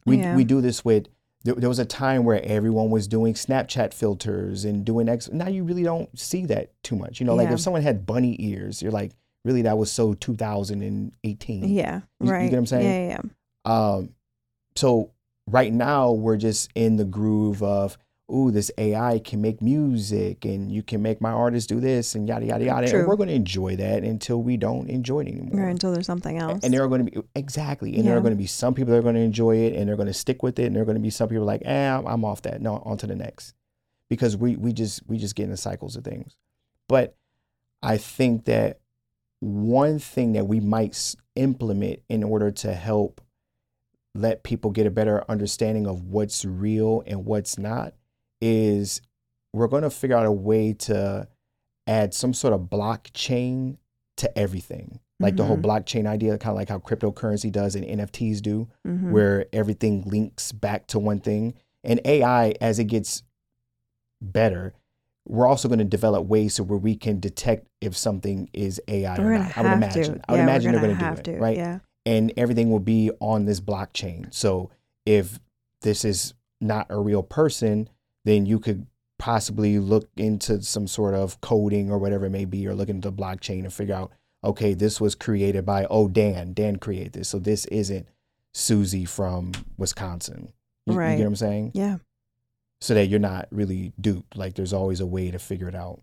[0.06, 0.36] We Yeah.
[0.36, 1.08] we do this with
[1.44, 5.30] there, there was a time where everyone was doing Snapchat filters and doing X.
[5.32, 7.20] Now you really don't see that too much.
[7.20, 9.14] You know, like if someone had bunny ears, you're like,
[9.46, 11.64] really, that was so 2018.
[11.70, 12.02] Yeah.
[12.20, 12.44] You- you right.
[12.50, 12.86] get what I'm saying?
[12.86, 13.08] Yeah.
[13.08, 13.22] Yeah.
[13.66, 13.94] yeah.
[13.96, 14.10] Um,
[14.76, 15.12] so
[15.48, 17.98] right now we're just in the groove of,
[18.32, 22.28] ooh, this AI can make music and you can make my artist do this and
[22.28, 22.88] yada yada yada.
[22.90, 23.00] True.
[23.00, 25.62] And we're going to enjoy that until we don't enjoy it anymore.
[25.64, 25.70] Right.
[25.72, 26.64] Until there's something else.
[26.64, 28.92] And there are going to be exactly, and there are going to be some people
[28.92, 30.84] that are going to enjoy it, and they're going to stick with it, and there
[30.84, 32.62] are going to be some people like, eh, I'm, I'm off that.
[32.62, 33.54] No, on to the next,
[34.10, 36.36] because we we just we just get in the cycles of things.
[36.90, 37.16] But
[37.82, 38.80] I think that
[39.40, 43.22] one thing that we might implement in order to help
[44.16, 47.94] let people get a better understanding of what's real and what's not
[48.42, 49.02] is
[49.54, 51.28] we're going to figure out a way to
[51.86, 53.78] add some sort of blockchain
[54.18, 55.00] to everything.
[55.20, 55.64] Like the whole Mhm.
[55.64, 59.12] blockchain idea, kind of like how cryptocurrency does and NFTs do, Mhm.
[59.12, 61.54] where everything links back to one thing.
[61.84, 63.24] And AI, as it gets
[64.22, 64.74] better,
[65.28, 69.18] we're also going to develop ways so where we can detect if something is AI
[69.20, 69.58] We're or not.
[69.58, 70.04] I would imagine.
[70.20, 70.22] to.
[70.28, 71.42] I would yeah, imagine we're they're gonna going have to do it, to.
[71.42, 71.58] right?
[71.58, 71.80] Yeah.
[72.06, 74.34] and everything will be on this blockchain.
[74.34, 74.70] So
[75.06, 75.40] if
[75.82, 77.90] this is not a real person,
[78.26, 78.88] then you could
[79.20, 83.10] possibly look into some sort of coding or whatever it may be, or look into
[83.10, 84.12] the blockchain and figure out,
[84.44, 88.08] okay, this was created by oh Dan, Dan created this, so this isn't
[88.54, 90.54] Susie from Wisconsin.
[90.86, 91.16] You, you Right.
[91.18, 91.72] get what I'm saying?
[91.74, 91.98] Yeah.
[92.80, 94.38] So that you're not really duped.
[94.38, 96.02] Like there's always a way to figure it out.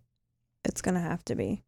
[0.63, 1.63] It's gonna have to be.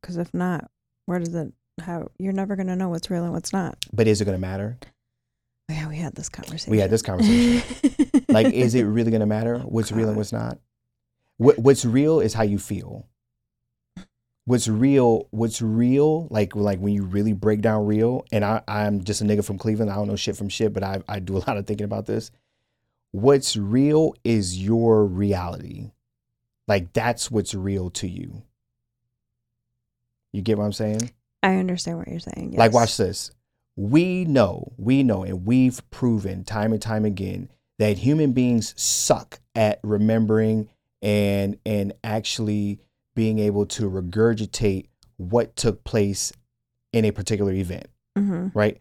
[0.00, 0.70] Because if not,
[1.06, 1.52] where does it?
[1.80, 3.78] How you're never gonna know what's real and what's not.
[3.92, 4.78] But is it to matter?
[5.68, 6.70] Oh, yeah, we had this conversation.
[6.70, 7.64] We had this conversation.
[8.28, 10.58] like is it really to matter oh, what's real and what's not
[11.38, 13.06] what, what's real is how you feel
[14.44, 19.02] what's real what's real like like when you really break down real and I, i'm
[19.04, 21.36] just a nigga from cleveland i don't know shit from shit but I, I do
[21.36, 22.30] a lot of thinking about this
[23.12, 25.90] what's real is your reality
[26.68, 28.42] like that's what's real to you
[30.32, 31.10] you get what i'm saying
[31.46, 32.52] I understand what you're saying.
[32.56, 33.30] like, watch this.
[33.76, 39.38] We know, we know, and we've proven time and time again that human beings suck
[39.54, 40.68] at remembering
[41.02, 42.80] and and actually
[43.14, 44.86] being able to regurgitate
[45.18, 46.32] what took place
[46.92, 47.86] in a particular event,
[48.16, 48.80] hmm right?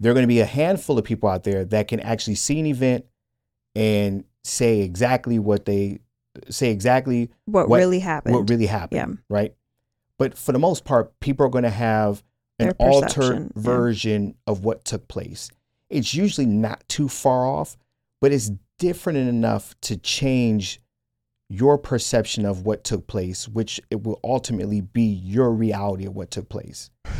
[0.00, 2.58] There are going to be a handful of people out there that can actually see
[2.58, 3.04] an event
[3.74, 6.00] and say exactly what they
[6.48, 8.34] say exactly What, what- really happened?
[8.34, 9.36] what really happened Yeah.
[9.36, 9.54] right?
[10.18, 12.22] But for the most part, people are going to have
[12.58, 13.62] an altered perception, yeah.
[13.62, 15.50] version of what took place.
[15.90, 17.76] It's usually not too far off,
[18.20, 20.80] but it's different enough to change
[21.48, 26.30] your perception of what took place, which it will ultimately be your reality of what
[26.30, 26.90] took place.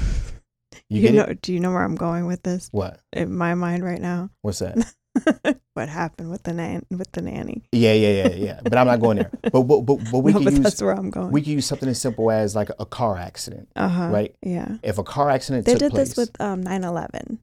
[0.88, 1.22] You You get know?
[1.24, 1.40] it?
[1.42, 2.68] Do you know where I'm going with this?
[2.70, 3.00] What?
[3.14, 4.92] In my mind right now, What's that?
[5.75, 7.62] what happened with the nan with the nanny.
[7.73, 8.61] Yeah, yeah, yeah, yeah.
[8.62, 9.31] But I'm not going there.
[9.53, 11.33] But but but, but we no, can but use that's where I'm going.
[11.33, 14.09] we can use something as simple as like a car accident, uh huh.
[14.09, 14.35] right?
[14.43, 14.77] Yeah.
[14.83, 17.39] If a car accident They did place, this with um 9/11.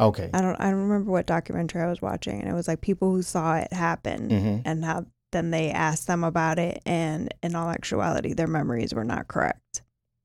[0.00, 2.80] okay, I don't I don't remember what documentary I was watching, and it was like
[2.80, 7.32] people who saw it happen, hmm and how then they asked them about it, and
[7.42, 9.82] in all actuality, their memories were not correct.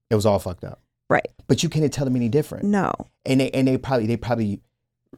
[0.09, 0.80] it was all fucked up.
[1.09, 1.28] Right.
[1.47, 2.64] But you can't tell them any different.
[2.66, 2.93] No.
[3.26, 4.62] and they and they probably they probably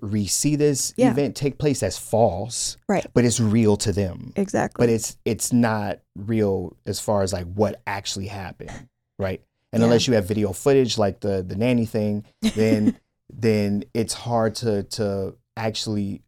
[0.02, 1.12] re-see this Yeah.
[1.12, 3.06] event take place as false, Right.
[3.14, 4.34] but it's real to them.
[4.36, 4.82] Exactly.
[4.84, 8.89] But it's it's not real as far as like what actually happened,
[9.20, 9.41] right?
[9.72, 9.86] And Yeah.
[9.86, 12.26] unless you have video footage like the the nanny thing,
[12.56, 12.98] then
[13.34, 16.22] then it's hard to to actually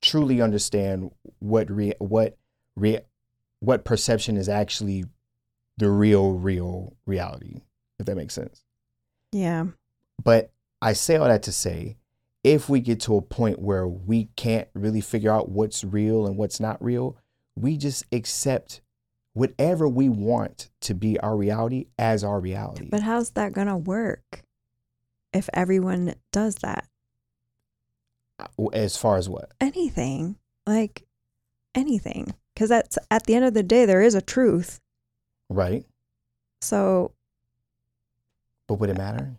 [0.00, 1.10] truly understand
[1.40, 2.36] what re, what
[2.76, 3.00] re,
[3.60, 5.04] what perception is actually
[5.76, 7.62] the real real reality,
[7.98, 8.62] if that makes sense.
[9.32, 9.66] yeah.
[10.22, 11.96] But I say all that to say,
[12.48, 16.38] if we get to a point where we can't really figure out what's real and
[16.38, 17.14] what's not real,
[17.54, 18.80] we just accept
[19.34, 22.88] whatever we want to be our reality as our reality.
[22.90, 24.42] But how's that gonna work
[25.34, 26.88] if everyone does that?
[28.40, 29.52] Uh, as far as what?
[29.60, 30.36] Anything
[30.66, 31.04] like
[31.74, 34.80] anything, because that's at the end of the day there is a truth.
[35.50, 35.84] Right?
[36.62, 37.12] So
[38.66, 39.36] But would it matter?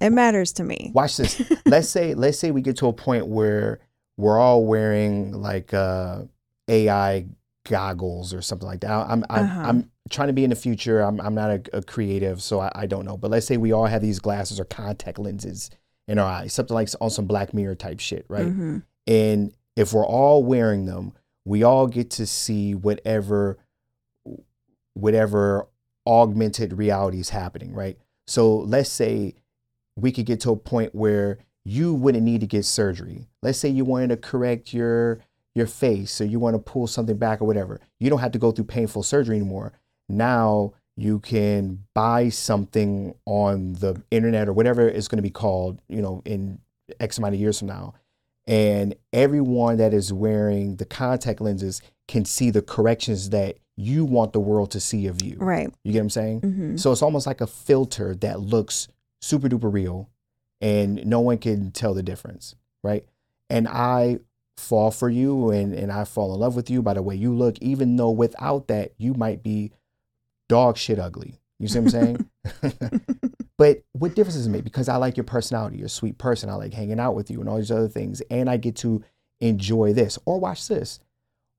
[0.00, 0.90] It matters to me.
[0.94, 1.40] Watch this.
[1.66, 3.80] let's say let's say we get to a point where
[4.16, 6.22] we're all wearing like uh
[6.68, 7.26] AI
[7.68, 8.90] goggles or something like that.
[8.90, 9.62] I'm I'm, Uh-huh.
[9.66, 11.00] I'm trying to be in the future.
[11.00, 13.16] I'm I'm not a, a creative, so I, I don't know.
[13.16, 15.70] But let's say we all have these glasses or contact lenses
[16.06, 18.46] in our eyes, something like on some Black Mirror type shit, right?
[18.46, 18.82] Mhm.
[19.06, 21.12] And if we're all wearing them,
[21.44, 23.58] we all get to see whatever
[24.94, 25.68] whatever
[26.06, 27.98] augmented reality is happening, right?
[28.26, 29.34] So let's say
[29.98, 33.28] we could get to a point where you wouldn't need to get surgery.
[33.42, 35.20] Let's say you wanted to correct your
[35.54, 37.80] your face or you want to pull something back or whatever.
[37.98, 39.72] You don't have to go through painful surgery anymore.
[40.08, 45.80] Now you can buy something on the internet or whatever it's going to be called,
[45.88, 46.60] you know, in
[47.00, 47.94] X amount of years from now.
[48.46, 54.32] And everyone that is wearing the contact lenses can see the corrections that you want
[54.32, 55.36] the world to see of you.
[55.38, 55.72] Right.
[55.84, 56.40] You get what I'm saying?
[56.40, 58.88] hmm So it's almost like a filter that looks
[59.20, 60.10] super duper real
[60.60, 63.04] and no one can tell the difference, right?
[63.50, 64.18] And I
[64.56, 67.34] fall for you and, and I fall in love with you by the way you
[67.34, 69.72] look, even though without that, you might be
[70.48, 71.40] dog shit ugly.
[71.58, 72.30] You see what I'm saying?
[73.58, 74.64] but what difference does it make?
[74.64, 76.50] Because I like your personality, you're a sweet person.
[76.50, 78.20] I like hanging out with you and all these other things.
[78.30, 79.02] And I get to
[79.40, 80.18] enjoy this.
[80.24, 81.00] Or watch this.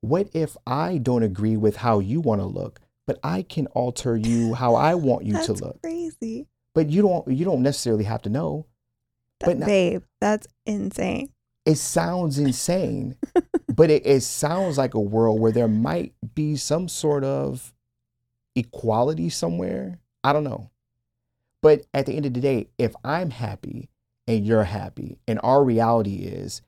[0.01, 4.15] What if I don't agree with how you want to look, but I can alter
[4.15, 5.81] you how I want you to look?
[5.81, 6.47] crazy.
[6.73, 8.65] But you don't you don't necessarily have to know.
[9.39, 11.31] That, But now- babe, that's insane.
[11.65, 13.15] It sounds insane,
[13.75, 17.73] but it, it sounds like a world where there might be some sort of
[18.55, 19.99] equality somewhere.
[20.23, 20.71] I don't know.
[21.61, 23.89] But at the end of the day, if I'm happy
[24.27, 26.61] and you're happy, and our reality is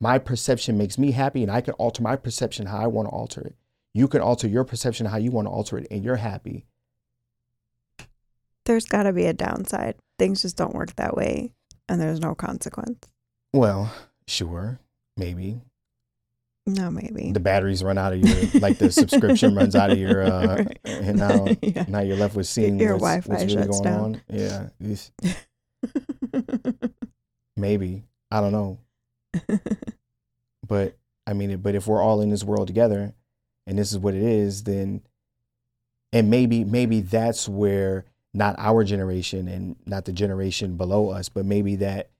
[0.00, 3.12] my perception makes me happy, and I can alter my perception how I want to
[3.12, 3.54] alter it.
[3.92, 6.66] You can alter your perception how you want to alter it, and you're happy.
[8.70, 9.96] There's got to be a downside.
[10.16, 11.50] Things just don't work that way,
[11.88, 13.04] and there's no consequence.
[13.52, 13.92] Well,
[14.28, 14.78] sure,
[15.16, 15.60] maybe.
[16.68, 17.32] No, maybe.
[17.32, 20.78] The batteries run out of your, like the subscription runs out of your, uh, Right.
[20.84, 21.84] and now Yeah.
[21.88, 24.22] now you're left with seeing Your what's, Wi-Fi what's really shuts going down.
[24.30, 24.70] on.
[26.78, 26.90] Yeah,
[27.56, 28.78] maybe I don't know,
[30.68, 30.96] but
[31.26, 33.14] I mean, but if we're all in this world together,
[33.66, 35.02] and this is what it is, then,
[36.12, 41.44] and maybe maybe that's where not our generation and not the generation below us, but
[41.44, 42.10] maybe that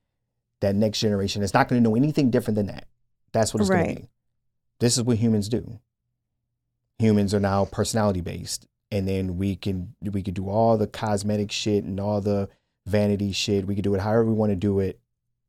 [0.61, 2.87] that next generation is not going to know anything different than that.
[3.33, 4.09] That's what it's going to be.
[4.79, 5.79] This is what humans do.
[6.99, 11.51] Humans are now personality based, and then we can we could do all the cosmetic
[11.51, 12.49] shit and all the
[12.87, 13.67] vanity shit.
[13.67, 15.01] We could do it however we want to do it,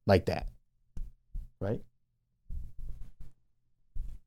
[0.05, 0.47] like that,
[1.59, 1.81] right?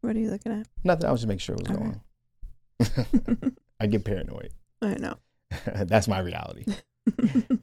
[0.04, 0.66] what are you looking at?
[0.84, 1.06] Nothing.
[1.06, 3.56] I was just making sure it was going.
[3.80, 4.50] I get paranoid.
[4.82, 5.16] I know.
[5.66, 6.64] That's my reality.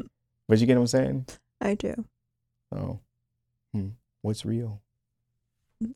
[0.51, 1.25] But you get what I'm saying?
[1.61, 2.03] I do.
[2.75, 2.99] Oh,
[3.73, 3.89] hmm.
[4.21, 4.81] what's real?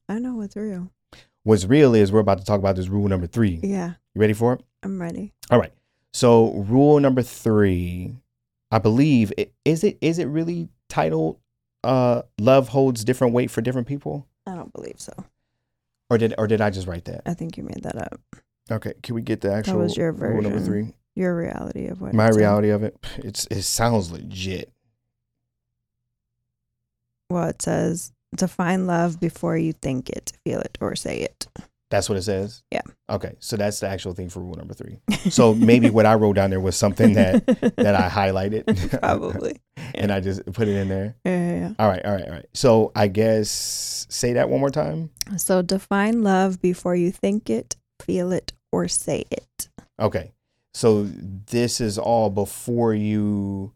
[0.08, 0.91] I know what's real.
[1.43, 3.60] What's real is we're about to talk about this rule number three.
[3.62, 4.62] Yeah, You ready for it?
[4.82, 5.34] I'm ready.
[5.52, 5.74] All right.
[6.14, 8.16] So rule number three,
[8.72, 9.34] I believe,
[9.66, 11.38] is it is it really titled
[11.84, 15.12] uh, "Love holds different weight for different people," I don't believe so.
[16.10, 17.24] or did or did I just write that?
[17.26, 18.22] I think you made that up.
[18.72, 20.34] Okay, can we get the actual that was your version.
[20.34, 20.93] rule number three?
[21.16, 24.72] Your reality of what My reality of it, it's it sounds legit.
[27.30, 31.47] Well, it says define love before you think it, feel it, or say it.
[31.91, 32.63] That's what it says.
[32.72, 32.82] Yeah.
[33.09, 34.99] Okay, so that's the actual thing for rule number three.
[35.30, 37.45] So maybe what I wrote down there was something that
[37.78, 39.61] that I highlighted, Probably.
[39.93, 41.16] and I just put it in there.
[41.24, 41.74] Yeah, yeah, yeah.
[41.80, 42.45] All right, all right, all right.
[42.53, 45.11] So I guess say that one more time.
[45.38, 49.70] So define love before you think it, feel it, or say it.
[49.99, 50.32] Okay.
[50.76, 53.71] So this is all before you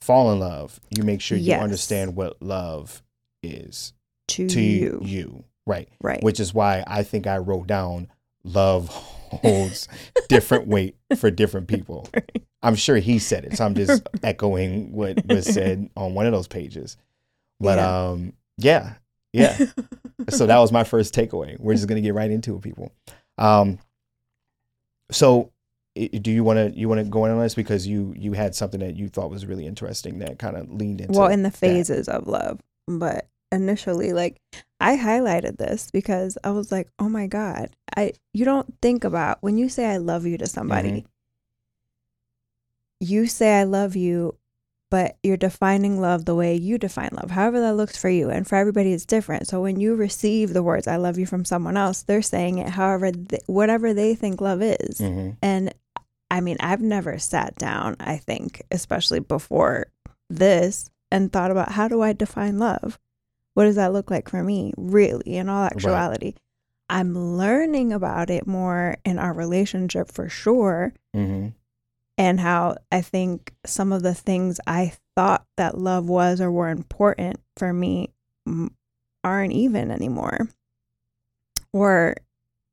[0.00, 0.78] fall in love.
[0.96, 3.02] You make sure you understand what love
[3.42, 3.92] is
[4.28, 5.00] To, to you.
[5.02, 5.44] you.
[5.66, 5.88] Right.
[6.00, 6.22] Right.
[6.22, 8.06] Which is why I think I wrote down
[8.44, 9.88] love holds
[10.28, 12.06] different weight for different people.
[12.62, 13.56] I'm sure he said it.
[13.56, 16.96] So I'm just echoing what was said on one of those pages.
[17.58, 18.08] But Yeah.
[18.10, 18.94] um yeah.
[19.32, 19.58] Yeah.
[20.28, 21.58] so that was my first takeaway.
[21.58, 22.92] We're just gonna get right into it, people.
[23.36, 23.80] Um,
[25.10, 25.50] so
[25.94, 28.54] do you want to you want to go in on this because you you had
[28.54, 31.50] something that you thought was really interesting that kind of leaned into well, in the
[31.50, 34.40] phases of love, but initially, like
[34.80, 39.38] I highlighted this because I was like, oh my god, I you don't think about
[39.40, 41.04] when you say I love you to somebody, Mhm.
[43.00, 44.36] you say I love you.
[44.90, 48.30] But you're defining love the way you define love, however that looks for you.
[48.30, 49.48] And for everybody, it's different.
[49.48, 52.68] So when you receive the words "I love you" from someone else, they're saying it
[52.68, 55.00] however, th- whatever they think love is.
[55.00, 55.36] Mhm.
[55.42, 55.74] And
[56.30, 59.86] I mean, I've never sat down, I think, especially before
[60.28, 62.98] this, and thought about how do I define love?
[63.54, 66.34] What does that look like for me, really, in all actuality?
[66.90, 71.54] I'm learning about it more in our relationship for sure, Mhm.
[72.18, 76.68] and how I think some of the things I thought that love was or were
[76.70, 78.12] important for me
[79.22, 80.48] aren't even anymore.
[81.72, 82.16] Or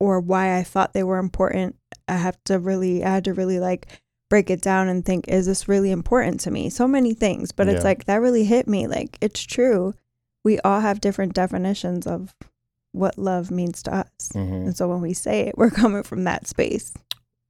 [0.00, 1.76] or why I thought they were important,
[2.12, 3.86] I have to really I had to really like
[4.30, 6.70] break it down and think is this really important to me?
[6.70, 9.94] So many things, but it's like that really hit me like it's true.
[10.44, 12.34] We all have different definitions of
[12.92, 14.10] what love means to us.
[14.34, 14.52] Mhm.
[14.66, 16.92] And so when we say it, we're coming from that space.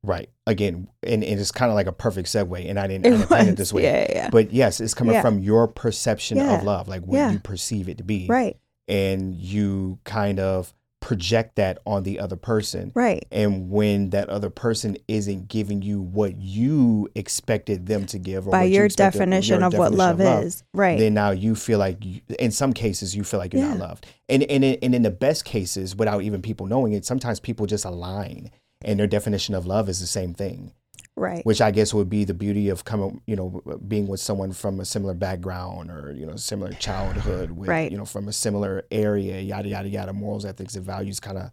[0.05, 0.29] Right.
[0.49, 3.27] Again, and, and it's kind of like a perfect segue, and I didn't, I didn't
[3.29, 3.85] plan it this way.
[3.85, 4.31] Yeah, yeah, yeah.
[4.31, 5.23] But yes, it's coming Yeah.
[5.23, 6.59] from your perception Yeah.
[6.59, 7.31] of love, like what Yeah.
[7.31, 8.27] you perceive it to be.
[8.29, 8.57] right,
[8.89, 12.93] And you kind of project that on the other person.
[12.95, 13.27] right.
[13.31, 18.53] And when that other person isn't giving you what you expected them to give, or
[18.53, 20.63] By what you your definition your of what love, of is.
[20.73, 20.99] Right.
[20.99, 24.07] then now you feel like, you, in some cases, you feel like you're not loved.
[24.29, 27.67] And, and, in- and in the best cases, without even people knowing it, sometimes people
[27.67, 28.51] just align
[28.85, 30.73] and their definition of love is the same thing
[31.17, 31.45] right.
[31.45, 34.81] which I guess would be the beauty of coming, you know, being with someone from
[34.81, 37.91] a similar background or you know, similar childhood with, Right.
[37.91, 40.13] you know, from a similar area, yada yada yada.
[40.13, 41.51] Morals, ethics, and values kind of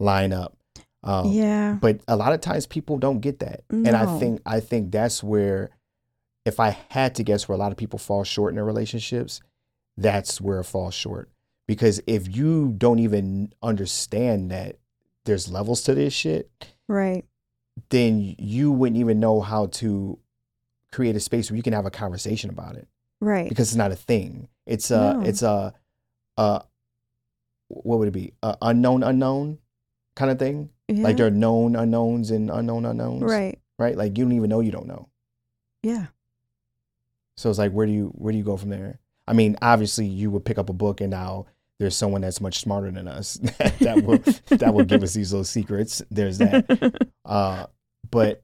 [0.00, 0.56] line up.
[1.02, 1.76] Um, yeah.
[1.80, 5.22] But a lot of times people don't get that, and I think I think that's
[5.22, 5.70] where,
[6.46, 9.40] if I had to guess, where a lot of people fall short in their relationships,
[9.98, 11.28] that's where it falls short.
[11.66, 14.78] Because if you don't even understand that
[15.24, 16.50] there's levels to this shit,
[16.88, 17.24] Right.
[17.90, 20.18] Then you wouldn't even know how to
[20.92, 22.86] create a space where you can have a conversation about it
[23.20, 23.48] Right.
[23.48, 24.48] because it's not a thing.
[24.66, 25.20] It's a No.
[25.22, 25.74] it's a
[26.36, 26.60] uh
[27.68, 28.32] what would it be?
[28.42, 29.58] A unknown unknown
[30.14, 30.70] kind of thing.
[30.88, 31.02] yeah.
[31.02, 33.22] Like there are known unknowns and unknown unknowns.
[33.22, 33.58] right.
[33.78, 33.96] Right?
[33.96, 35.08] Like you don't even know you don't know.
[35.82, 36.06] Yeah.
[37.36, 39.00] So it's like where do you where do you go from there?
[39.26, 41.46] I mean, obviously you would pick up a book and now
[41.78, 43.34] there's someone that's much smarter than us
[43.80, 44.18] that will
[44.58, 46.02] that will give us these little secrets.
[46.10, 47.08] There's that.
[47.24, 47.64] Uh
[48.10, 48.42] but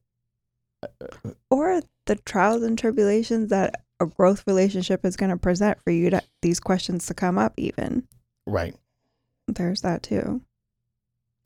[1.50, 6.08] or the trials and tribulations that a growth relationship is going to present for you
[6.08, 8.08] to these questions to come up even
[8.46, 8.74] right.
[9.46, 10.40] there's that too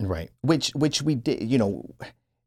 [0.01, 0.31] Right.
[0.43, 1.89] Which which we did, you know,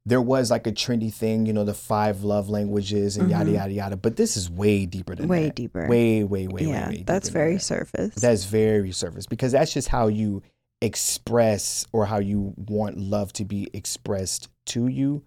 [0.07, 3.55] there was like a trendy thing, you know, the five love languages and yada Mhm.
[3.55, 3.97] yada yada.
[3.97, 5.45] But this is way deeper than way that.
[5.47, 7.03] Way deeper Way, way, way, yeah way, way.
[7.05, 7.61] that's very that.
[7.61, 10.41] surface That's very surface because that's just how you
[10.81, 15.23] express or how you want love to be expressed to you,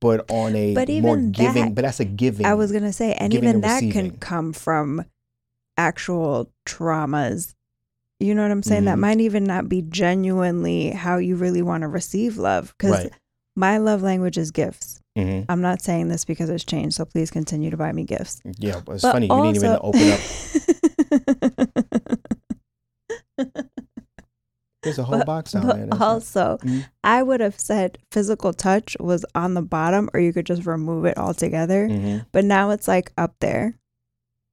[0.00, 1.64] but on a But more even giving.
[1.66, 2.46] that- But that's a giving.
[2.46, 5.04] i was going to say and even and that can come from
[5.78, 7.54] actual traumas
[8.18, 9.00] you know what i'm saying that Mhm.
[9.00, 13.12] might even not be genuinely how you really want to receive love because right.
[13.56, 17.30] My love language is gifts hmm i'm not saying this because it's changed so please
[17.30, 19.26] continue to buy me gifts Yeah, but it's But funny.
[19.26, 20.20] You didn't even open up.
[24.82, 25.88] There's a whole But- box down there.
[26.00, 26.84] Also, Mhm.
[27.02, 31.06] I would have said physical touch was on the bottom, or you could just remove
[31.06, 31.88] it altogether.
[31.88, 32.26] Mhm.
[32.30, 33.78] But now it's like up there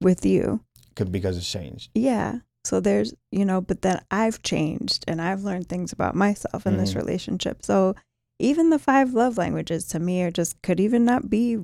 [0.00, 0.60] with you.
[0.96, 1.90] Could- because it's changed.
[1.94, 2.38] Yeah.
[2.64, 6.78] So there's, you know, but then I've changed and I've learned things about myself in
[6.78, 6.96] this Mhm.
[6.96, 7.64] relationship.
[7.64, 7.94] So
[8.38, 11.58] even the five love languages to me are just could even not be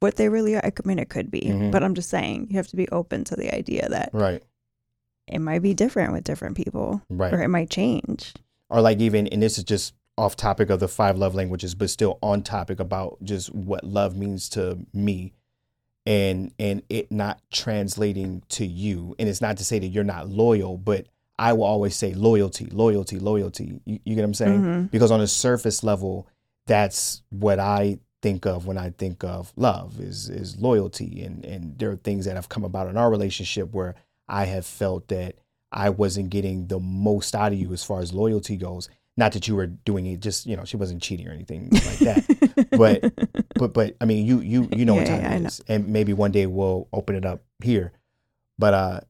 [0.00, 0.62] what they really are.
[0.64, 1.70] I mean, it could be, Mhm.
[1.70, 4.42] but I'm just saying you have to be open to the idea that Right.
[5.26, 7.32] it might be different with different people, Right.
[7.32, 8.34] or it might change.
[8.70, 11.90] or like even and this is just off topic of the five love languages but
[11.90, 15.32] still on topic about just what love means to me
[16.06, 20.28] and and it not translating to you and it's not to say that you're not
[20.30, 21.06] loyal but
[21.38, 23.80] i will always say loyalty loyalty loyalty.
[23.84, 24.60] You, you get what i'm saying?
[24.62, 24.90] Mhm.
[24.90, 26.26] because on a surface level
[26.66, 31.22] that's what i think of when i think of love is is loyalty.
[31.22, 33.94] And and there are things that have come about in our relationship where
[34.28, 35.36] i have felt that
[35.72, 38.88] i wasn't getting the most out of you as far as loyalty goes.
[39.16, 41.98] Not that you were doing it just you know she wasn't cheating or anything like
[41.98, 42.66] that.
[42.74, 43.12] But
[43.56, 45.50] but but i mean you you you know what time yeah, I it know.
[45.68, 47.92] and maybe one day we'll open it up here.
[48.58, 49.00] But uh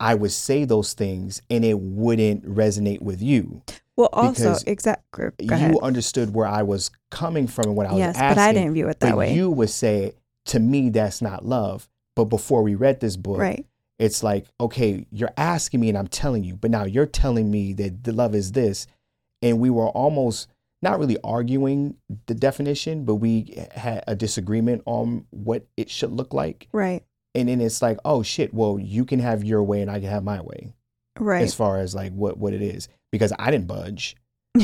[0.00, 3.62] i would say those things and it wouldn't resonate with you
[3.96, 5.30] well, also, exactly.
[5.40, 5.76] You ahead.
[5.82, 8.26] understood where I was coming from and what I was yes, asking.
[8.26, 9.32] Yes, but I didn't view it that way.
[9.32, 10.12] you would say
[10.46, 11.88] to me that's not love.
[12.14, 13.66] But before we read this book, right.
[13.98, 17.72] it's like, okay, you're asking me and I'm telling you, but now you're telling me
[17.74, 18.86] that the love is this.
[19.42, 20.48] And we were almost
[20.82, 26.32] not really arguing the definition, but we had a disagreement on what it should look
[26.32, 26.68] like.
[26.72, 27.04] Right.
[27.36, 30.08] And then it's like, oh shit, well, you can have your way and I can
[30.08, 30.74] have my way
[31.18, 31.42] Right.
[31.42, 32.88] as far as like what, what it is.
[33.12, 34.16] Because I didn't budge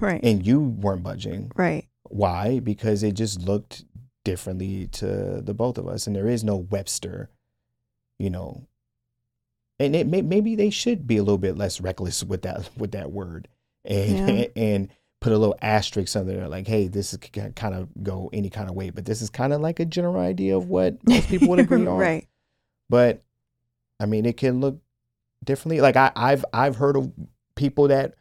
[0.00, 0.20] right.
[0.22, 1.52] and you weren't budging.
[1.54, 1.86] right.
[2.04, 2.58] Why?
[2.60, 3.84] Because it just looked
[4.24, 7.30] differently to the both of us, and there is no Webster,
[8.18, 8.66] you know.
[9.78, 12.92] And it may, maybe they should be a little bit less reckless with that with
[12.92, 13.48] that word,
[13.84, 14.46] and Yeah.
[14.56, 14.88] and
[15.22, 17.18] put a little asterisk under there, like, hey, this is
[17.54, 20.18] kind of go any kind of way, but this is kind of like a general
[20.20, 21.96] idea of what most people would agree on.
[21.96, 22.26] right.
[22.90, 23.22] But
[24.00, 24.78] I mean, it can look
[25.44, 25.80] differently.
[25.80, 27.12] Like I, I've I've heard of
[27.54, 28.14] people that,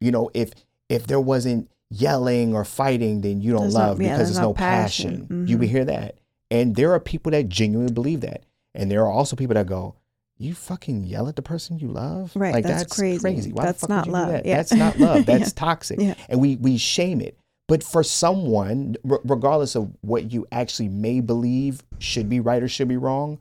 [0.00, 0.52] you know, if
[0.88, 4.28] if there wasn't yelling or fighting, then you don't There's no- love yeah, because there's
[4.36, 5.26] there's no no passion.
[5.26, 5.46] passion.
[5.48, 5.72] You would Mhm.
[5.72, 6.18] hear that,
[6.50, 8.44] and there are people that genuinely believe that,
[8.74, 9.96] and there are also people that go.
[10.42, 13.52] You fucking yell at the person you love, Right, Like that's crazy.
[13.52, 14.28] Why the That's not love.
[14.28, 14.44] that?
[14.46, 14.56] Yeah.
[14.56, 15.24] That's not love.
[15.26, 15.54] That's Yeah.
[15.54, 16.14] toxic, Yeah.
[16.28, 17.36] and we we shame it.
[17.68, 22.68] But for someone, r- regardless of what you actually may believe should be right or
[22.68, 23.38] should be wrong,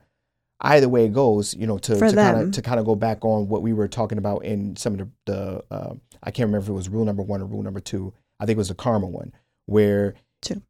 [0.62, 3.26] either way it goes, you know, to to kind of to kind of go back
[3.26, 5.94] on what we were talking about in some of the the uh,
[6.24, 8.14] I can't remember if it was rule number one or rule number two.
[8.40, 9.34] I think it was the karma one,
[9.66, 10.62] where Two.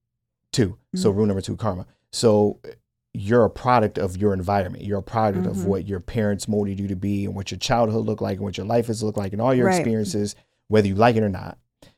[0.53, 1.86] 2 So rule number two, karma.
[2.11, 2.59] So
[3.14, 4.86] you're a product of your environment.
[4.86, 5.66] You're a product of Mhm.
[5.66, 8.57] what your parents molded you to be, and what your childhood looked like, and what
[8.57, 9.76] your life has looked like, and all your Right.
[9.80, 10.36] experiences,
[10.70, 11.57] whether you like it or not.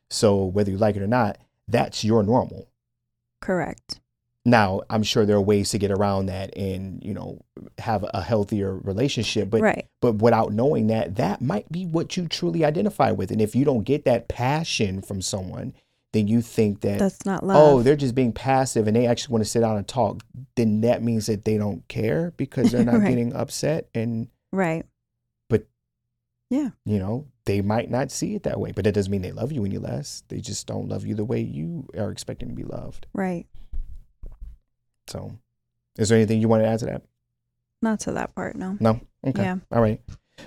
[0.10, 1.38] So whether you like it or not,
[1.68, 2.68] that's your normal.
[3.42, 4.00] Correct.
[4.46, 7.40] Now, I'm sure there are ways to get around that and, you know,
[7.78, 9.88] have a healthier relationship, but right.
[10.02, 13.32] but without knowing that, that might be what you truly identify with.
[13.32, 15.74] And if you don't get that passion from someone,
[16.14, 17.58] then you think that That's not oh, love.
[17.58, 20.24] oh, they're just being passive and they actually want to sit down and talk,
[20.56, 23.10] then that means that they don't care because they're not Right.
[23.10, 24.86] getting upset and right.
[25.50, 25.66] But
[26.50, 28.72] yeah, you know, they might not see it that way.
[28.72, 30.24] But that doesn't mean they love you any less.
[30.30, 33.08] They just don't love you the way you are expecting to be loved.
[33.14, 33.48] Right.
[35.08, 35.34] So
[35.98, 37.02] is there anything you want to add to that?
[37.82, 38.56] Not to that part.
[38.56, 38.78] No.
[38.80, 39.02] No?
[39.26, 39.42] Okay.
[39.44, 39.58] Yeah.
[39.72, 40.00] All right.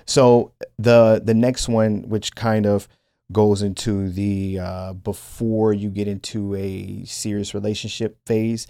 [0.06, 2.88] So the the next one, which kind of
[3.32, 8.66] goes into the uh, before you get into a serious relationship phase,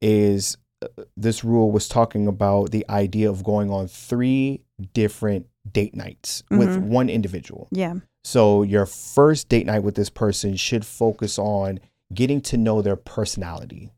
[0.00, 0.86] is uh,
[1.16, 6.68] this rule was talking about the idea of going on three different date nights with
[6.68, 6.82] Mhm.
[6.88, 7.66] one individual.
[7.72, 7.94] Yeah.
[8.22, 11.80] So your first date night with this person should focus on
[12.12, 13.90] getting to know their personality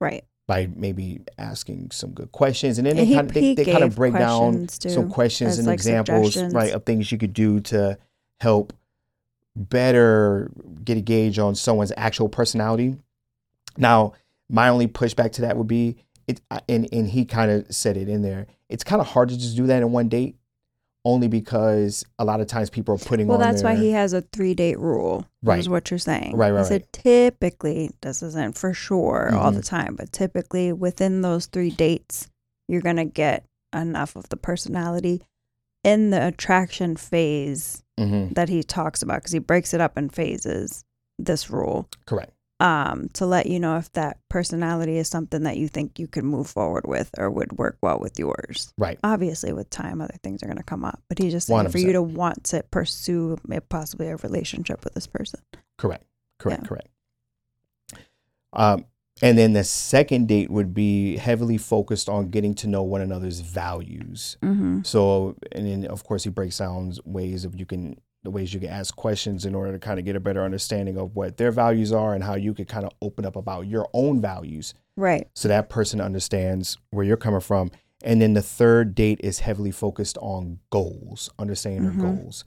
[0.00, 0.24] Right.
[0.48, 3.64] by maybe asking some good questions, and then And they he- kind of they, they
[3.64, 7.32] kind of break down questions, some questions and like, examples, right, of things you could
[7.32, 7.98] do to
[8.40, 8.72] help
[9.56, 10.50] better
[10.84, 12.96] get a gauge on someone's actual personality.
[13.76, 14.12] Now,
[14.48, 15.96] my only pushback to that would be
[16.26, 18.46] it, and and he kind of said it in there.
[18.68, 20.36] It's kind of hard to just do that in one date,
[21.04, 24.22] only because a lot of times people are putting Well, that's why he has a
[24.22, 25.26] three date rule.
[25.42, 25.58] Right.
[25.58, 26.36] Is what you're saying.
[26.36, 29.56] Right, right, He said typically, this isn't for sure all Mm-hmm.
[29.56, 32.28] the time, but typically within those three dates,
[32.68, 33.44] you're going to get
[33.74, 35.22] enough of the personality
[35.82, 40.08] in the attraction phase Mhm, that he talks about because he breaks it up in
[40.10, 40.84] phases,
[41.18, 42.32] this rule, correct.
[42.60, 46.22] um, to let you know if that personality is something that you think you could
[46.24, 48.72] move forward with or would work well with yours.
[48.78, 48.98] Right.
[49.02, 51.78] Obviously, with time, other things are going to come up, but he's just saying for
[51.78, 51.80] 100%.
[51.86, 53.36] you to want to pursue
[53.68, 55.40] possibly a relationship with this person.
[55.76, 56.04] Correct.
[56.38, 56.62] Correct.
[56.62, 56.68] Yeah.
[56.68, 56.88] Correct.
[58.52, 58.84] Um,
[59.22, 63.40] and then the second date would be heavily focused on getting to know one another's
[63.40, 64.36] values.
[64.42, 64.80] Mm-hmm.
[64.84, 68.60] So, and then of course he breaks down ways of you can the ways you
[68.60, 71.50] can ask questions in order to kind of get a better understanding of what their
[71.50, 75.26] values are and how you could kind of open up about your own values Right.
[75.34, 77.72] so that person understands where you're coming from.
[78.04, 81.96] And then the third date is heavily focused on goals, understanding Mhm.
[82.00, 82.44] their goals.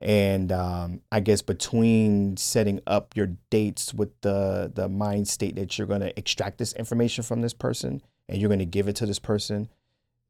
[0.00, 5.76] And um, I guess between setting up your dates with the the mind state that
[5.76, 8.94] you're going to extract this information from this person and you're going to give it
[8.96, 9.68] to this person,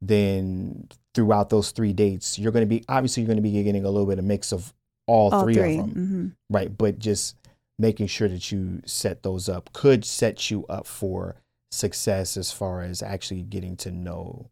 [0.01, 3.85] then throughout those three dates, you're going to be obviously you're going to be getting
[3.85, 4.73] a little bit of a mix of
[5.07, 5.77] all, All three, three.
[5.77, 6.77] of them, hmm right?
[6.77, 7.37] But just
[7.79, 11.37] making sure that you set those up could set you up for
[11.71, 14.49] success as far as actually getting to know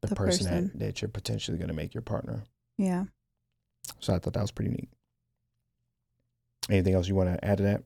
[0.00, 0.70] the, The person, person.
[0.74, 2.42] That, that you're potentially going to make your partner.
[2.76, 3.04] Yeah.
[4.00, 4.88] So I thought that was pretty neat.
[6.70, 7.82] Anything else you want to add to that?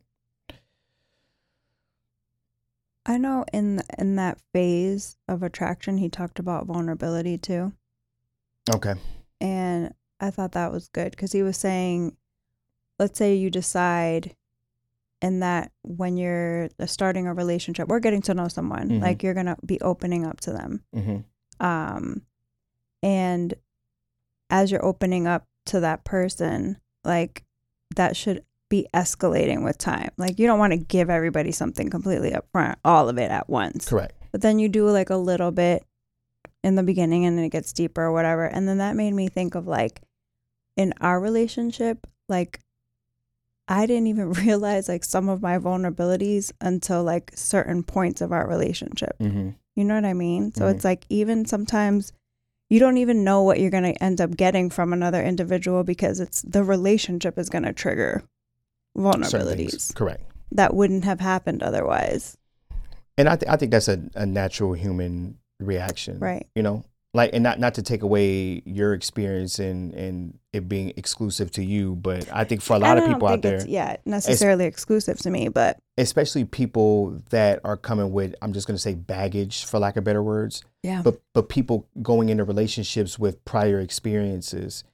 [3.07, 7.73] I know in in that phase of attraction, he talked about vulnerability too,
[8.69, 8.95] Okay.
[9.41, 12.17] and I thought that was good because he was saying,
[12.99, 14.35] let's say you decide,
[15.23, 19.03] in that when you're starting a relationship or getting to know someone, Mhm.
[19.03, 21.65] like you're gonna be opening up to them, Mm-hmm.
[21.65, 22.27] um,
[23.05, 23.55] and
[24.51, 27.45] as you're opening up to that person, like
[27.97, 30.11] that should be escalating with time.
[30.17, 33.49] Like you don't want to give everybody something completely up front, all of it at
[33.49, 33.89] once.
[33.89, 34.15] Correct.
[34.33, 35.85] But then you do like a little bit
[36.65, 38.45] in the beginning and it gets deeper or whatever.
[38.45, 40.01] And then that made me think of like
[40.77, 42.61] in our relationship, like
[43.69, 48.49] I didn't even realize like some of my vulnerabilities until like certain points of our
[48.49, 49.17] relationship.
[49.21, 49.51] Mm-hmm.
[49.77, 50.53] You know what I mean?
[50.53, 50.75] So Mhm.
[50.75, 52.13] it's like even sometimes
[52.69, 56.21] you don't even know what you're going to end up getting from another individual because
[56.21, 58.23] it's the relationship is going to trigger
[58.97, 60.23] vulnerabilities Correct.
[60.53, 62.37] that wouldn't have happened otherwise.
[63.19, 66.19] And I, th- I think that's a, a natural human reaction.
[66.19, 66.47] Right.
[66.55, 66.85] You know,
[67.17, 71.65] like, and not, not to take away your experience and, and it being exclusive to
[71.65, 75.31] you, but I think for a lot of people out there, yeah, necessarily exclusive to
[75.31, 79.79] me, but especially people that are coming with, I'm just going to say baggage for
[79.79, 81.03] lack of better words, yeah.
[81.03, 84.85] but but people going into relationships with prior experiences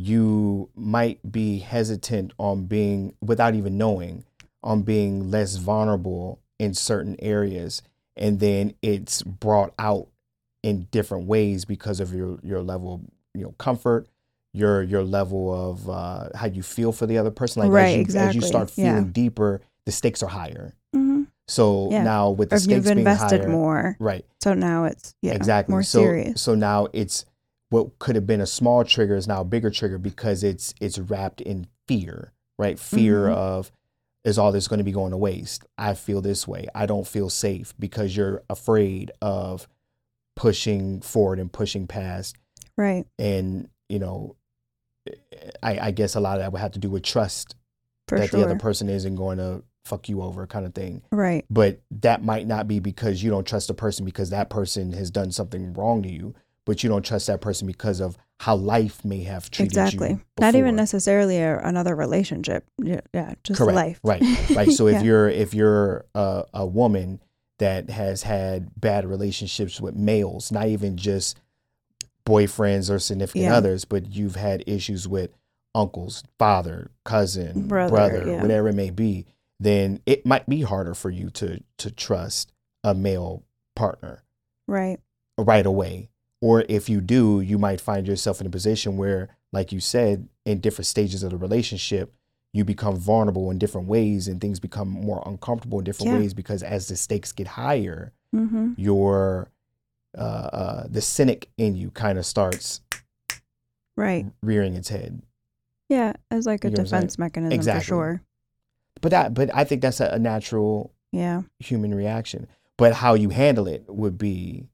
[0.00, 4.24] you might be hesitant on being without even knowing
[4.62, 7.82] on being less vulnerable in certain areas
[8.16, 10.08] and then it's brought out
[10.62, 13.00] in different ways because of your your level of
[13.34, 14.08] you know comfort
[14.52, 17.62] your your level of uh, how you feel for the other person.
[17.62, 18.94] Like Right, as, you, as you start Yeah.
[18.94, 20.74] feeling deeper the stakes are higher.
[20.92, 22.02] Hmm so Yeah.
[22.02, 24.24] now with the Or you've stakes being invested higher more, right.
[24.40, 25.72] so now it's yeah, exactly.
[25.72, 26.42] more so serious.
[26.42, 27.24] so now it's
[27.70, 30.98] what could have been a small trigger is now a bigger trigger because it's it's
[30.98, 32.78] wrapped in fear right?
[32.78, 33.34] Fear Mhm.
[33.34, 33.70] of
[34.24, 35.64] is all this going to be going to waste?
[35.78, 36.66] I feel this way.
[36.74, 39.68] I don't feel safe because you're afraid of
[40.38, 42.36] pushing forward and pushing past
[42.76, 43.04] Right.
[43.18, 44.36] and you know
[45.62, 47.56] i i guess a lot of that would have to do with trust
[48.06, 48.38] For that sure.
[48.40, 51.44] the other person isn't going to fuck you over kind of thing right.
[51.50, 55.10] but that might not be because you don't trust the person because that person has
[55.10, 56.34] done something wrong to you
[56.66, 60.10] but you don't trust that person because of how life may have treated Exactly.
[60.10, 62.64] you Not even necessarily a, another relationship.
[62.80, 63.74] Yeah, yeah just Correct.
[63.74, 64.00] life.
[64.04, 64.22] right
[64.54, 65.02] right so if Yeah.
[65.02, 67.20] you're if you're a, a woman
[67.58, 71.38] that has had bad relationships with males not even just
[72.26, 73.56] boyfriends or significant Yeah.
[73.56, 75.30] others but you've had issues with
[75.74, 78.42] uncles father cousin Brother, brother, yeah.
[78.42, 79.26] whatever it may be
[79.60, 82.52] then it might be harder for you to to trust
[82.84, 83.42] a male
[83.74, 84.22] partner
[84.66, 84.98] Right.
[85.38, 86.10] right away.
[86.40, 90.28] Or if you do, you might find yourself in a position where, like you said,
[90.44, 92.12] in different stages of the relationship,
[92.52, 96.18] you become vulnerable in different ways and things become more uncomfortable in different Yeah.
[96.18, 98.72] ways because as the stakes get higher, Mm-hmm.
[98.76, 99.48] your
[100.16, 102.80] uh, uh, the cynic in you kind of starts
[103.96, 104.26] Right.
[104.42, 105.22] rearing its head.
[105.88, 106.12] Yeah.
[106.30, 107.00] As like a You know what I'm saying?
[107.02, 107.80] defense mechanism Exactly.
[107.80, 108.22] for sure.
[109.00, 111.42] But that, but I think that's a, a natural Yeah.
[111.58, 112.46] human reaction.
[112.76, 114.68] But how you handle it would be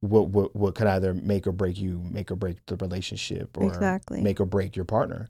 [0.00, 3.68] what what what could either make or break you, make or break the relationship, or
[3.68, 4.20] Exactly.
[4.20, 5.28] make or break your partner,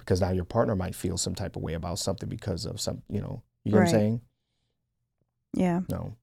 [0.00, 3.02] because now your partner might feel some type of way about something because of some,
[3.08, 4.20] you know, you know what I'm saying?
[5.54, 5.80] Yeah.
[5.88, 6.16] No.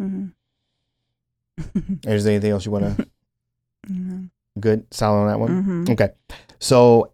[0.00, 0.26] Mm-hmm.
[2.08, 3.06] Is there anything else you want to?
[3.88, 4.24] mm-hmm.
[4.60, 5.62] Good, solid on that one.
[5.62, 5.92] Mm-hmm.
[5.92, 6.10] Okay,
[6.58, 7.12] so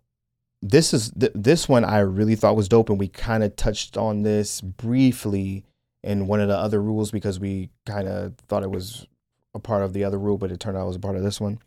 [0.61, 3.97] this is th- this one I really thought was dope, and we kind of touched
[3.97, 5.65] on this briefly
[6.03, 9.07] in one of the other rules because we kind of thought it was
[9.55, 11.23] a part of the other rule, but it turned out it was a part of
[11.23, 11.59] this one.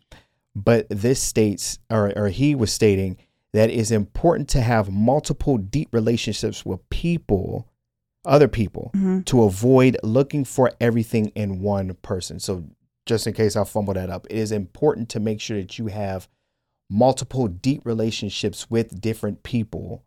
[0.54, 3.16] But this states, or or he was stating
[3.52, 7.68] that it's important to have multiple deep relationships with people,
[8.24, 9.20] other people, Mm-hmm.
[9.22, 12.38] to avoid looking for everything in one person.
[12.40, 12.64] So,
[13.04, 15.88] just in case I fumble that up, it is important to make sure that you
[15.88, 16.28] have
[16.88, 20.04] multiple deep relationships with different people,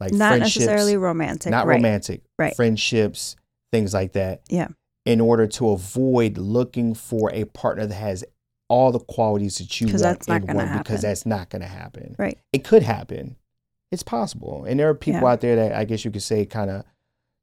[0.00, 1.50] like Not necessarily romantic.
[1.50, 1.74] not right.
[1.76, 2.54] romantic, Right.
[2.56, 3.36] friendships,
[3.72, 4.42] things like that.
[4.48, 4.68] Yeah.
[5.06, 8.24] in order to avoid looking for a partner that has
[8.68, 11.68] all the qualities that you want that's not in one because that's not going to
[11.68, 12.16] happen.
[12.18, 12.38] Right.
[12.52, 13.36] It could happen.
[13.92, 14.64] It's possible.
[14.64, 15.28] And there are people Yeah.
[15.28, 16.84] out there that I guess you could say kind of,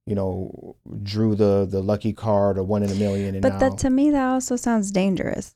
[0.06, 3.60] you know, drew the the lucky card or one in a million and But now
[3.60, 5.56] that to me that also sounds dangerous.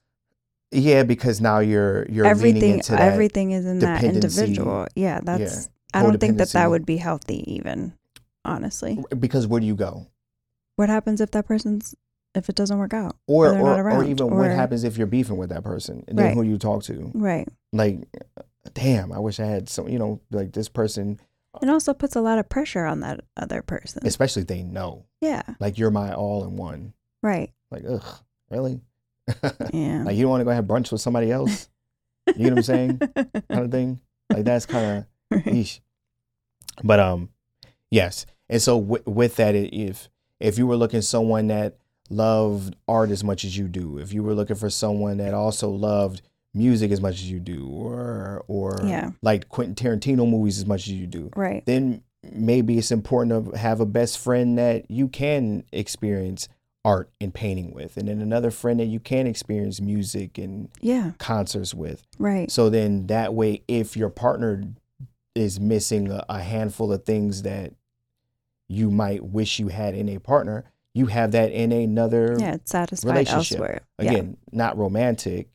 [0.71, 3.01] yeah, because now you're you're leaning everything into that.
[3.01, 4.87] everything is in that individual.
[4.95, 7.93] Yeah, that's I don't think that that would be healthy even
[8.45, 8.99] honestly.
[9.19, 10.07] because where do you go?
[10.75, 11.95] What happens if that person's
[12.35, 13.15] if it doesn't work out?
[13.27, 16.25] Or or, or even or- what happens if you're beefing with that person and then
[16.27, 16.33] Right.
[16.35, 17.11] who you talk to?
[17.13, 17.47] Right.
[17.73, 18.01] Like,
[18.73, 19.87] damn, I wish I had some.
[19.89, 21.19] You know, like this person,
[21.61, 24.01] It also puts a lot of pressure on that other person.
[24.05, 25.41] especially if they know, yeah.
[25.59, 26.93] like you're my all in one.
[27.21, 27.51] Right.
[27.71, 28.03] Like, ugh,
[28.51, 28.81] really?
[29.73, 30.03] Yeah.
[30.03, 31.67] like you don't want to go have brunch with somebody else,
[32.35, 32.97] You know what I'm saying?
[33.49, 33.99] kind of thing.
[34.31, 34.99] Like that's kind
[35.31, 35.79] of Right.
[36.83, 37.29] But um,
[37.89, 38.25] yes.
[38.49, 40.09] And so w- with that, if
[40.39, 41.77] if you were looking someone that
[42.09, 45.69] loved art as much as you do, if you were looking for someone that also
[45.69, 46.21] loved
[46.53, 49.11] music as much as you do, or or Yeah.
[49.21, 51.65] like Quentin Tarantino movies as much as you do, Right.
[51.65, 52.01] then
[52.31, 56.47] maybe it's important to have a best friend that you can experience
[56.83, 61.11] art and painting with, and then another friend that you can experience music and Yeah.
[61.17, 62.03] concerts with.
[62.19, 62.49] Right.
[62.51, 64.63] So then that way, if your partner
[65.33, 67.73] is missing a, a handful of things that
[68.67, 70.63] you might wish you had in a partner,
[70.95, 73.59] you have that in another, Yeah, it's satisfied relationship.
[73.59, 73.81] elsewhere.
[73.99, 75.49] again, not romantic.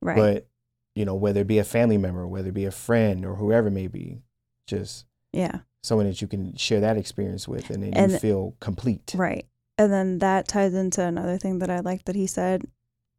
[0.00, 0.16] Right.
[0.16, 0.46] but
[0.94, 3.68] you know, whether it be a family member, whether it be a friend or whoever
[3.68, 4.20] it may be,
[4.66, 5.60] just yeah.
[5.82, 9.14] someone that you can share that experience with and then And- you feel complete.
[9.16, 9.46] Right.
[9.78, 12.62] And then that ties into another thing that I like that he said.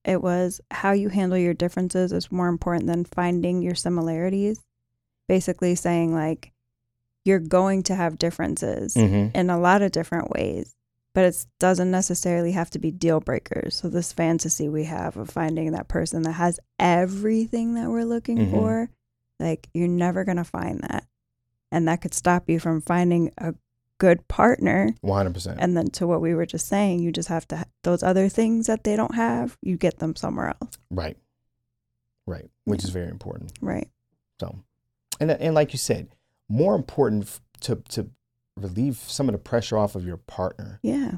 [0.05, 4.59] It was how you handle your differences is more important than finding your similarities.
[5.27, 6.51] Basically saying like
[7.25, 9.35] you're going to have differences Mm-hmm.
[9.35, 10.75] in a lot of different ways,
[11.13, 13.75] but it doesn't necessarily have to be deal breakers.
[13.75, 18.37] So this fantasy we have of finding that person that has everything that we're looking
[18.37, 18.51] Mhm.
[18.51, 18.89] for,
[19.39, 21.05] like you're never going to find that.
[21.71, 23.53] And that could stop you from finding a
[23.99, 25.59] good partner One hundred percent.
[25.61, 28.27] and then to what we were just saying, you just have to ha- those other
[28.29, 30.77] things that they don't have, you get them somewhere else.
[30.89, 31.17] Right.
[32.25, 32.49] Right.
[32.65, 32.87] Which Yeah.
[32.87, 33.53] is very important.
[33.61, 33.89] Right.
[34.39, 34.59] So,
[35.19, 36.09] and and like you said,
[36.49, 38.09] more important to to
[38.57, 41.11] relieve some of the pressure off of your partner Yeah.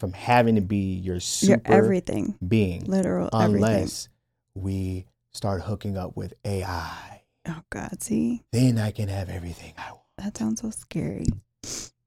[0.00, 2.38] from having to be your Your super everything.
[2.46, 3.54] being, Literal everything.
[3.64, 4.08] unless
[4.54, 7.22] we start hooking up with AI.
[7.46, 8.42] Oh God, see?
[8.52, 10.00] Then I can have everything I want.
[10.18, 11.26] That sounds so scary.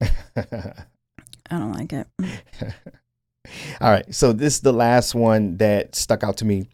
[0.36, 0.74] I
[1.50, 2.06] don't like it.
[3.80, 4.12] All right.
[4.14, 6.68] So this is the last one that stuck out to me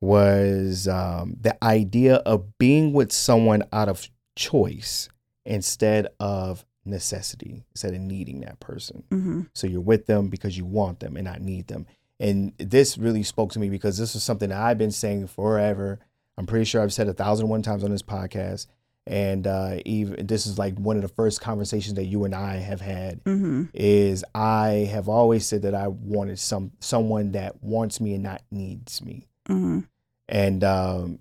[0.00, 5.08] was um, the idea of being with someone out of choice
[5.44, 9.04] instead of necessity, instead of needing that person.
[9.10, 11.86] hmm So you're with them because you want them and not need them.
[12.20, 15.98] And this really spoke to me because this is something that I've been saying forever.
[16.38, 18.66] I'm pretty sure I've said a thousand and one times on this podcast.
[19.04, 22.56] And uh, even this is like one of the first conversations that you and I
[22.56, 28.00] have had hmm is I have always said that I wanted some someone that wants
[28.00, 29.26] me and not needs me.
[29.48, 29.80] hmm
[30.28, 31.18] And um,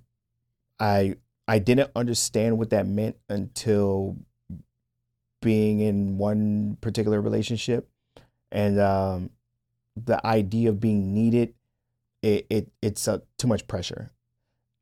[0.80, 1.16] I
[1.48, 4.18] I didn't understand what that meant until
[5.42, 7.90] being in one particular relationship,
[8.52, 9.30] and um,
[9.96, 11.54] the idea of being needed,
[12.22, 14.12] it, it it's uh, too much pressure,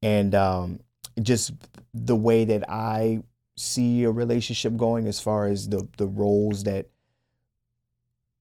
[0.01, 0.79] and um,
[1.21, 1.53] just
[1.93, 3.23] the way that I
[3.55, 6.87] see a relationship going, as far as the the roles that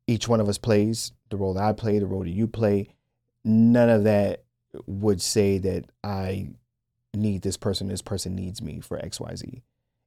[0.07, 2.89] each one of us plays, the role that I play, the role that you play,
[3.45, 4.45] none of that
[4.87, 6.51] would say that I
[7.15, 9.63] need this person, this person needs me for XYZ.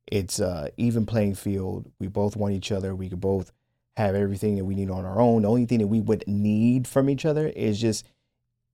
[0.08, 1.92] It's uh even playing field.
[2.00, 2.94] We both want each other.
[2.96, 3.52] We could both
[3.98, 5.42] have everything that we need on our own.
[5.44, 8.06] The only thing that we would need from each other is just,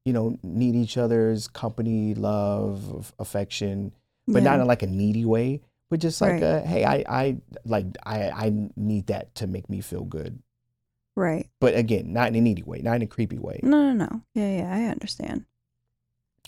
[0.05, 3.93] you know, need each other's company, love, affection,
[4.27, 6.43] but not in like a needy way, but just like Right.
[6.43, 10.39] a, hey, I I like I I need that to make me feel good.
[11.15, 11.47] right.
[11.59, 13.59] But again, not in a needy way, not in a creepy way.
[13.63, 14.21] No, no, no.
[14.33, 15.45] Yeah, yeah, I understand.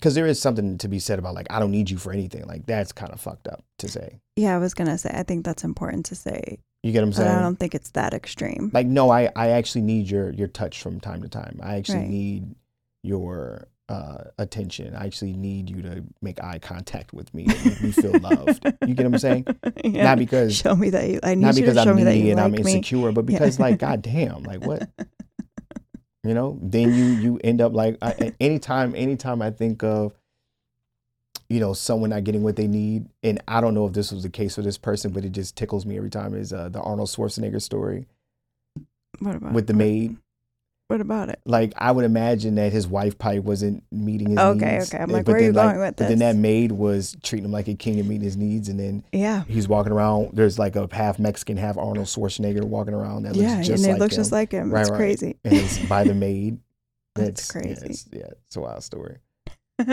[0.00, 2.46] Because there is something to be said about like I don't need you for anything.
[2.46, 4.18] Like that's kind of fucked up to say.
[4.36, 5.10] Yeah, I was gonna say.
[5.14, 7.28] I think that's important to say, You get what I'm saying?
[7.36, 8.70] I don't think it's that extreme.
[8.72, 11.60] like no, I I actually need your your touch from time to time.
[11.62, 12.08] I actually Right.
[12.08, 12.54] need
[13.02, 14.94] your uh, attention.
[14.94, 18.64] I actually need you to make eye contact with me, and make me feel loved.
[18.86, 19.46] You get what I'm saying?
[19.84, 20.04] Yeah.
[20.04, 21.18] Not because show me that you.
[21.24, 22.64] I need not you because to show I'm me that needy you and I'm like
[22.64, 22.72] me.
[22.76, 23.38] insecure, but Yeah.
[23.38, 24.88] because like goddamn, like what?
[26.22, 30.12] You know, then you you end up like I, anytime anytime I think of
[31.48, 34.22] you know someone not getting what they need, and I don't know if this was
[34.22, 36.34] the case for this person, but it just tickles me every time.
[36.34, 38.06] Is uh, the Arnold Schwarzenegger story
[39.20, 40.18] What about with the maid
[40.90, 41.38] What about it?
[41.44, 44.88] Like I would imagine that his wife probably wasn't meeting his Okay, needs.
[44.88, 44.96] okay.
[44.96, 45.02] Okay.
[45.04, 46.04] I'm like, but where are you then, going with this?
[46.04, 48.80] But then that maid was treating him like a king and meeting his needs, and
[48.80, 49.44] then Yeah.
[49.46, 50.30] he's walking around.
[50.32, 53.86] There's like a half Mexican, half Arnold Schwarzenegger walking around that looks Yeah, just and
[53.86, 54.20] it like looks him.
[54.20, 54.72] just like him.
[54.72, 54.96] Right, it's right.
[54.96, 55.36] crazy.
[55.44, 56.58] and it's by the maid.
[57.14, 57.86] That's yeah, crazy.
[57.86, 59.18] it's, yeah, it's a wild story.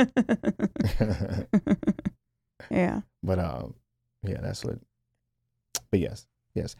[2.72, 3.02] yeah.
[3.24, 3.74] but um,
[4.24, 4.80] yeah, that's what.
[5.91, 6.76] But yes, yes,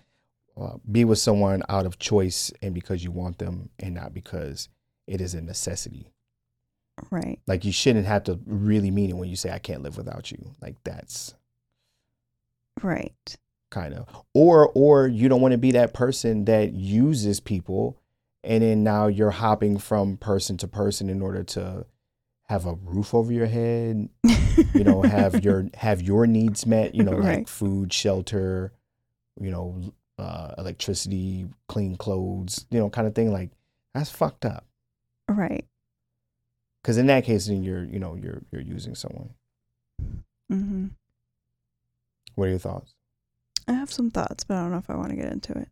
[0.60, 4.70] uh, be with someone out of choice and because you want them, and not because
[5.05, 6.12] it is a necessity.
[7.12, 7.39] Right.
[7.45, 10.32] Like you shouldn't have to really mean it when you say I can't live without
[10.32, 10.55] you.
[10.62, 11.36] Like that's
[12.82, 13.38] Right.
[13.70, 17.97] kind of or or you don't want to be that person that uses people
[18.43, 21.86] and then now you're hopping from person to person in order to
[22.43, 24.08] have a roof over your head
[24.74, 28.72] you know have your have your needs met you know like food shelter
[29.39, 29.82] you know
[30.20, 33.51] uh electricity clean clothes you know kind of thing like
[33.93, 34.65] that's fucked up
[35.30, 35.65] right.
[36.82, 39.30] because in that case then you're you know you're you're using someone
[40.51, 40.88] Mm-hmm.
[42.36, 42.93] what are your thoughts
[43.68, 45.68] I have some thoughts, but I don't know if I want to get into it.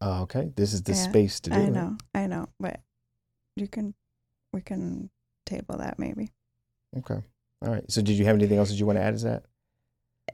[0.00, 1.96] uh, okay this is the Yeah, space to do I it know.
[2.14, 2.48] I know.
[2.60, 2.80] But
[3.56, 3.94] you can,
[4.52, 5.10] we can
[5.46, 6.30] table that maybe.
[6.98, 7.20] okay
[7.62, 9.44] all right so did you have anything else that you want to add to that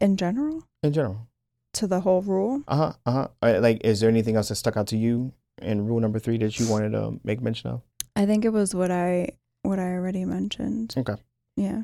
[0.00, 1.26] In general, in general
[1.74, 2.92] to the whole rule, Uh huh.
[3.06, 3.12] Uh
[3.42, 3.60] huh.
[3.60, 6.58] Like, is there anything else that stuck out to you in rule number three that
[6.58, 7.82] you wanted to make mention of?
[8.16, 9.30] I think it was what I
[9.62, 10.94] what I already mentioned.
[10.96, 11.14] Okay.
[11.56, 11.82] Yeah.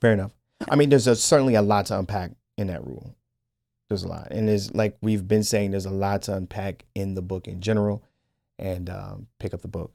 [0.00, 0.32] Fair enough.
[0.68, 3.14] I mean, there's a, certainly a lot to unpack in that rule.
[3.88, 7.14] There's a lot, and there's like we've been saying, there's a lot to unpack in
[7.14, 8.02] the book in general.
[8.60, 9.92] And um, pick up the book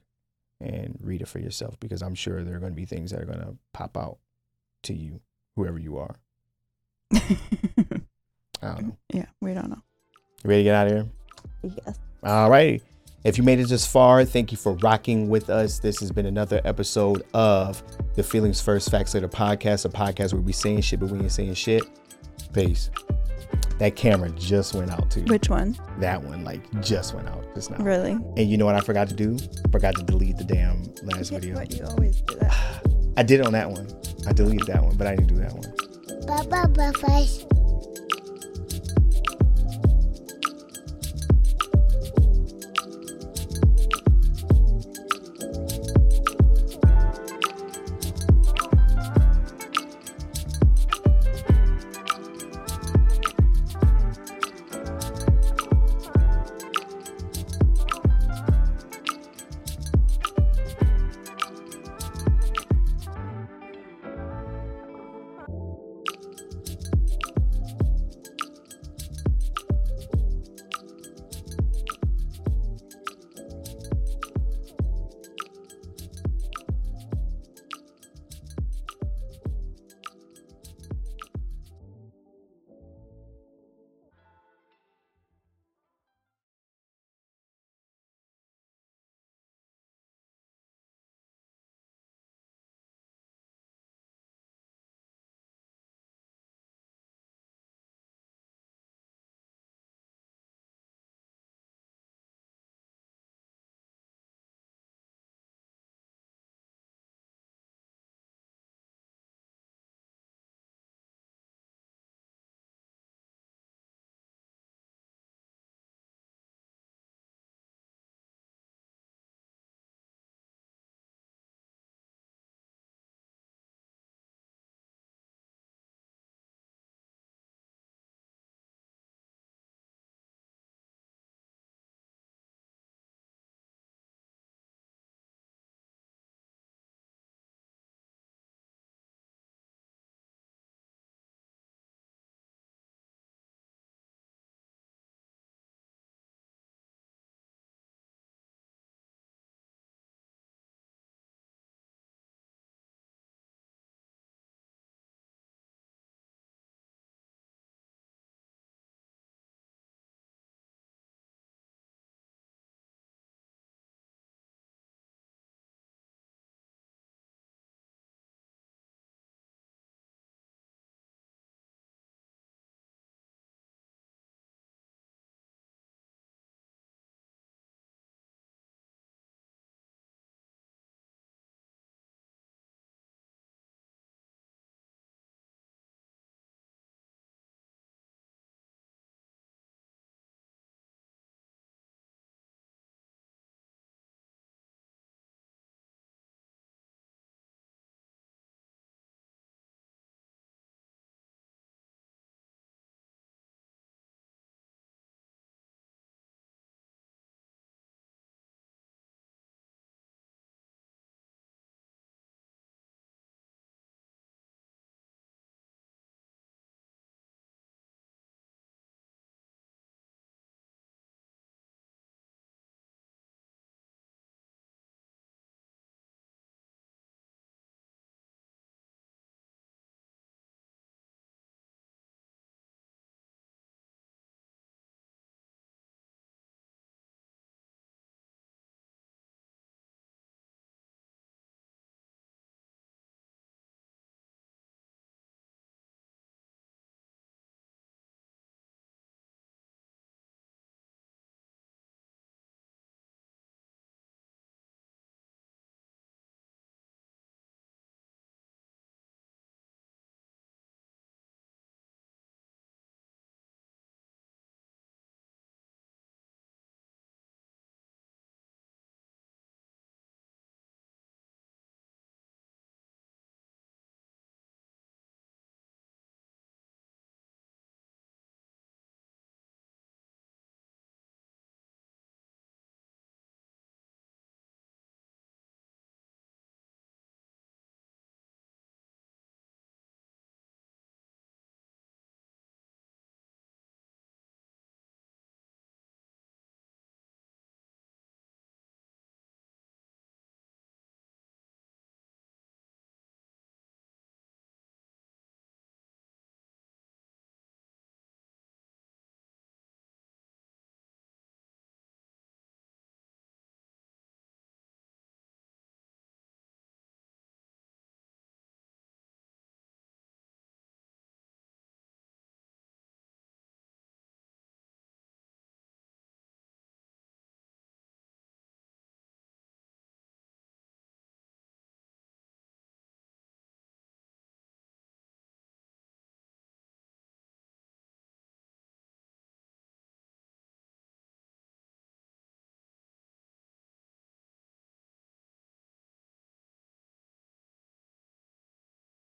[0.61, 3.21] and read it for yourself because I'm sure there are going to be things that
[3.21, 4.19] are going to pop out
[4.83, 5.19] to you,
[5.57, 6.15] whoever you are.
[8.63, 8.97] I don't know.
[9.13, 9.81] yeah, we don't know.
[10.43, 11.05] You ready to get out of here?
[11.85, 11.99] Yes.
[12.23, 12.81] All right.
[13.23, 15.79] If you made it this far, thank you for rocking with us.
[15.79, 17.81] This has been another episode of
[18.15, 21.31] the Feelings First Facts Later podcast, a podcast where we saying shit, but we ain't
[21.31, 21.83] saying shit.
[22.53, 22.89] Peace.
[23.79, 25.23] That camera just went out too.
[25.23, 25.77] Which one?
[25.99, 27.77] That one like just went out just now.
[27.77, 28.11] Really?
[28.11, 29.37] And you know what I forgot to do?
[29.71, 31.55] Forgot to delete the damn last video.
[31.55, 32.83] What you always do that.
[33.15, 33.87] I did it on that one.
[34.27, 36.25] I deleted that one, but I didn't do that one.
[36.27, 37.62] Bye bye bye bye.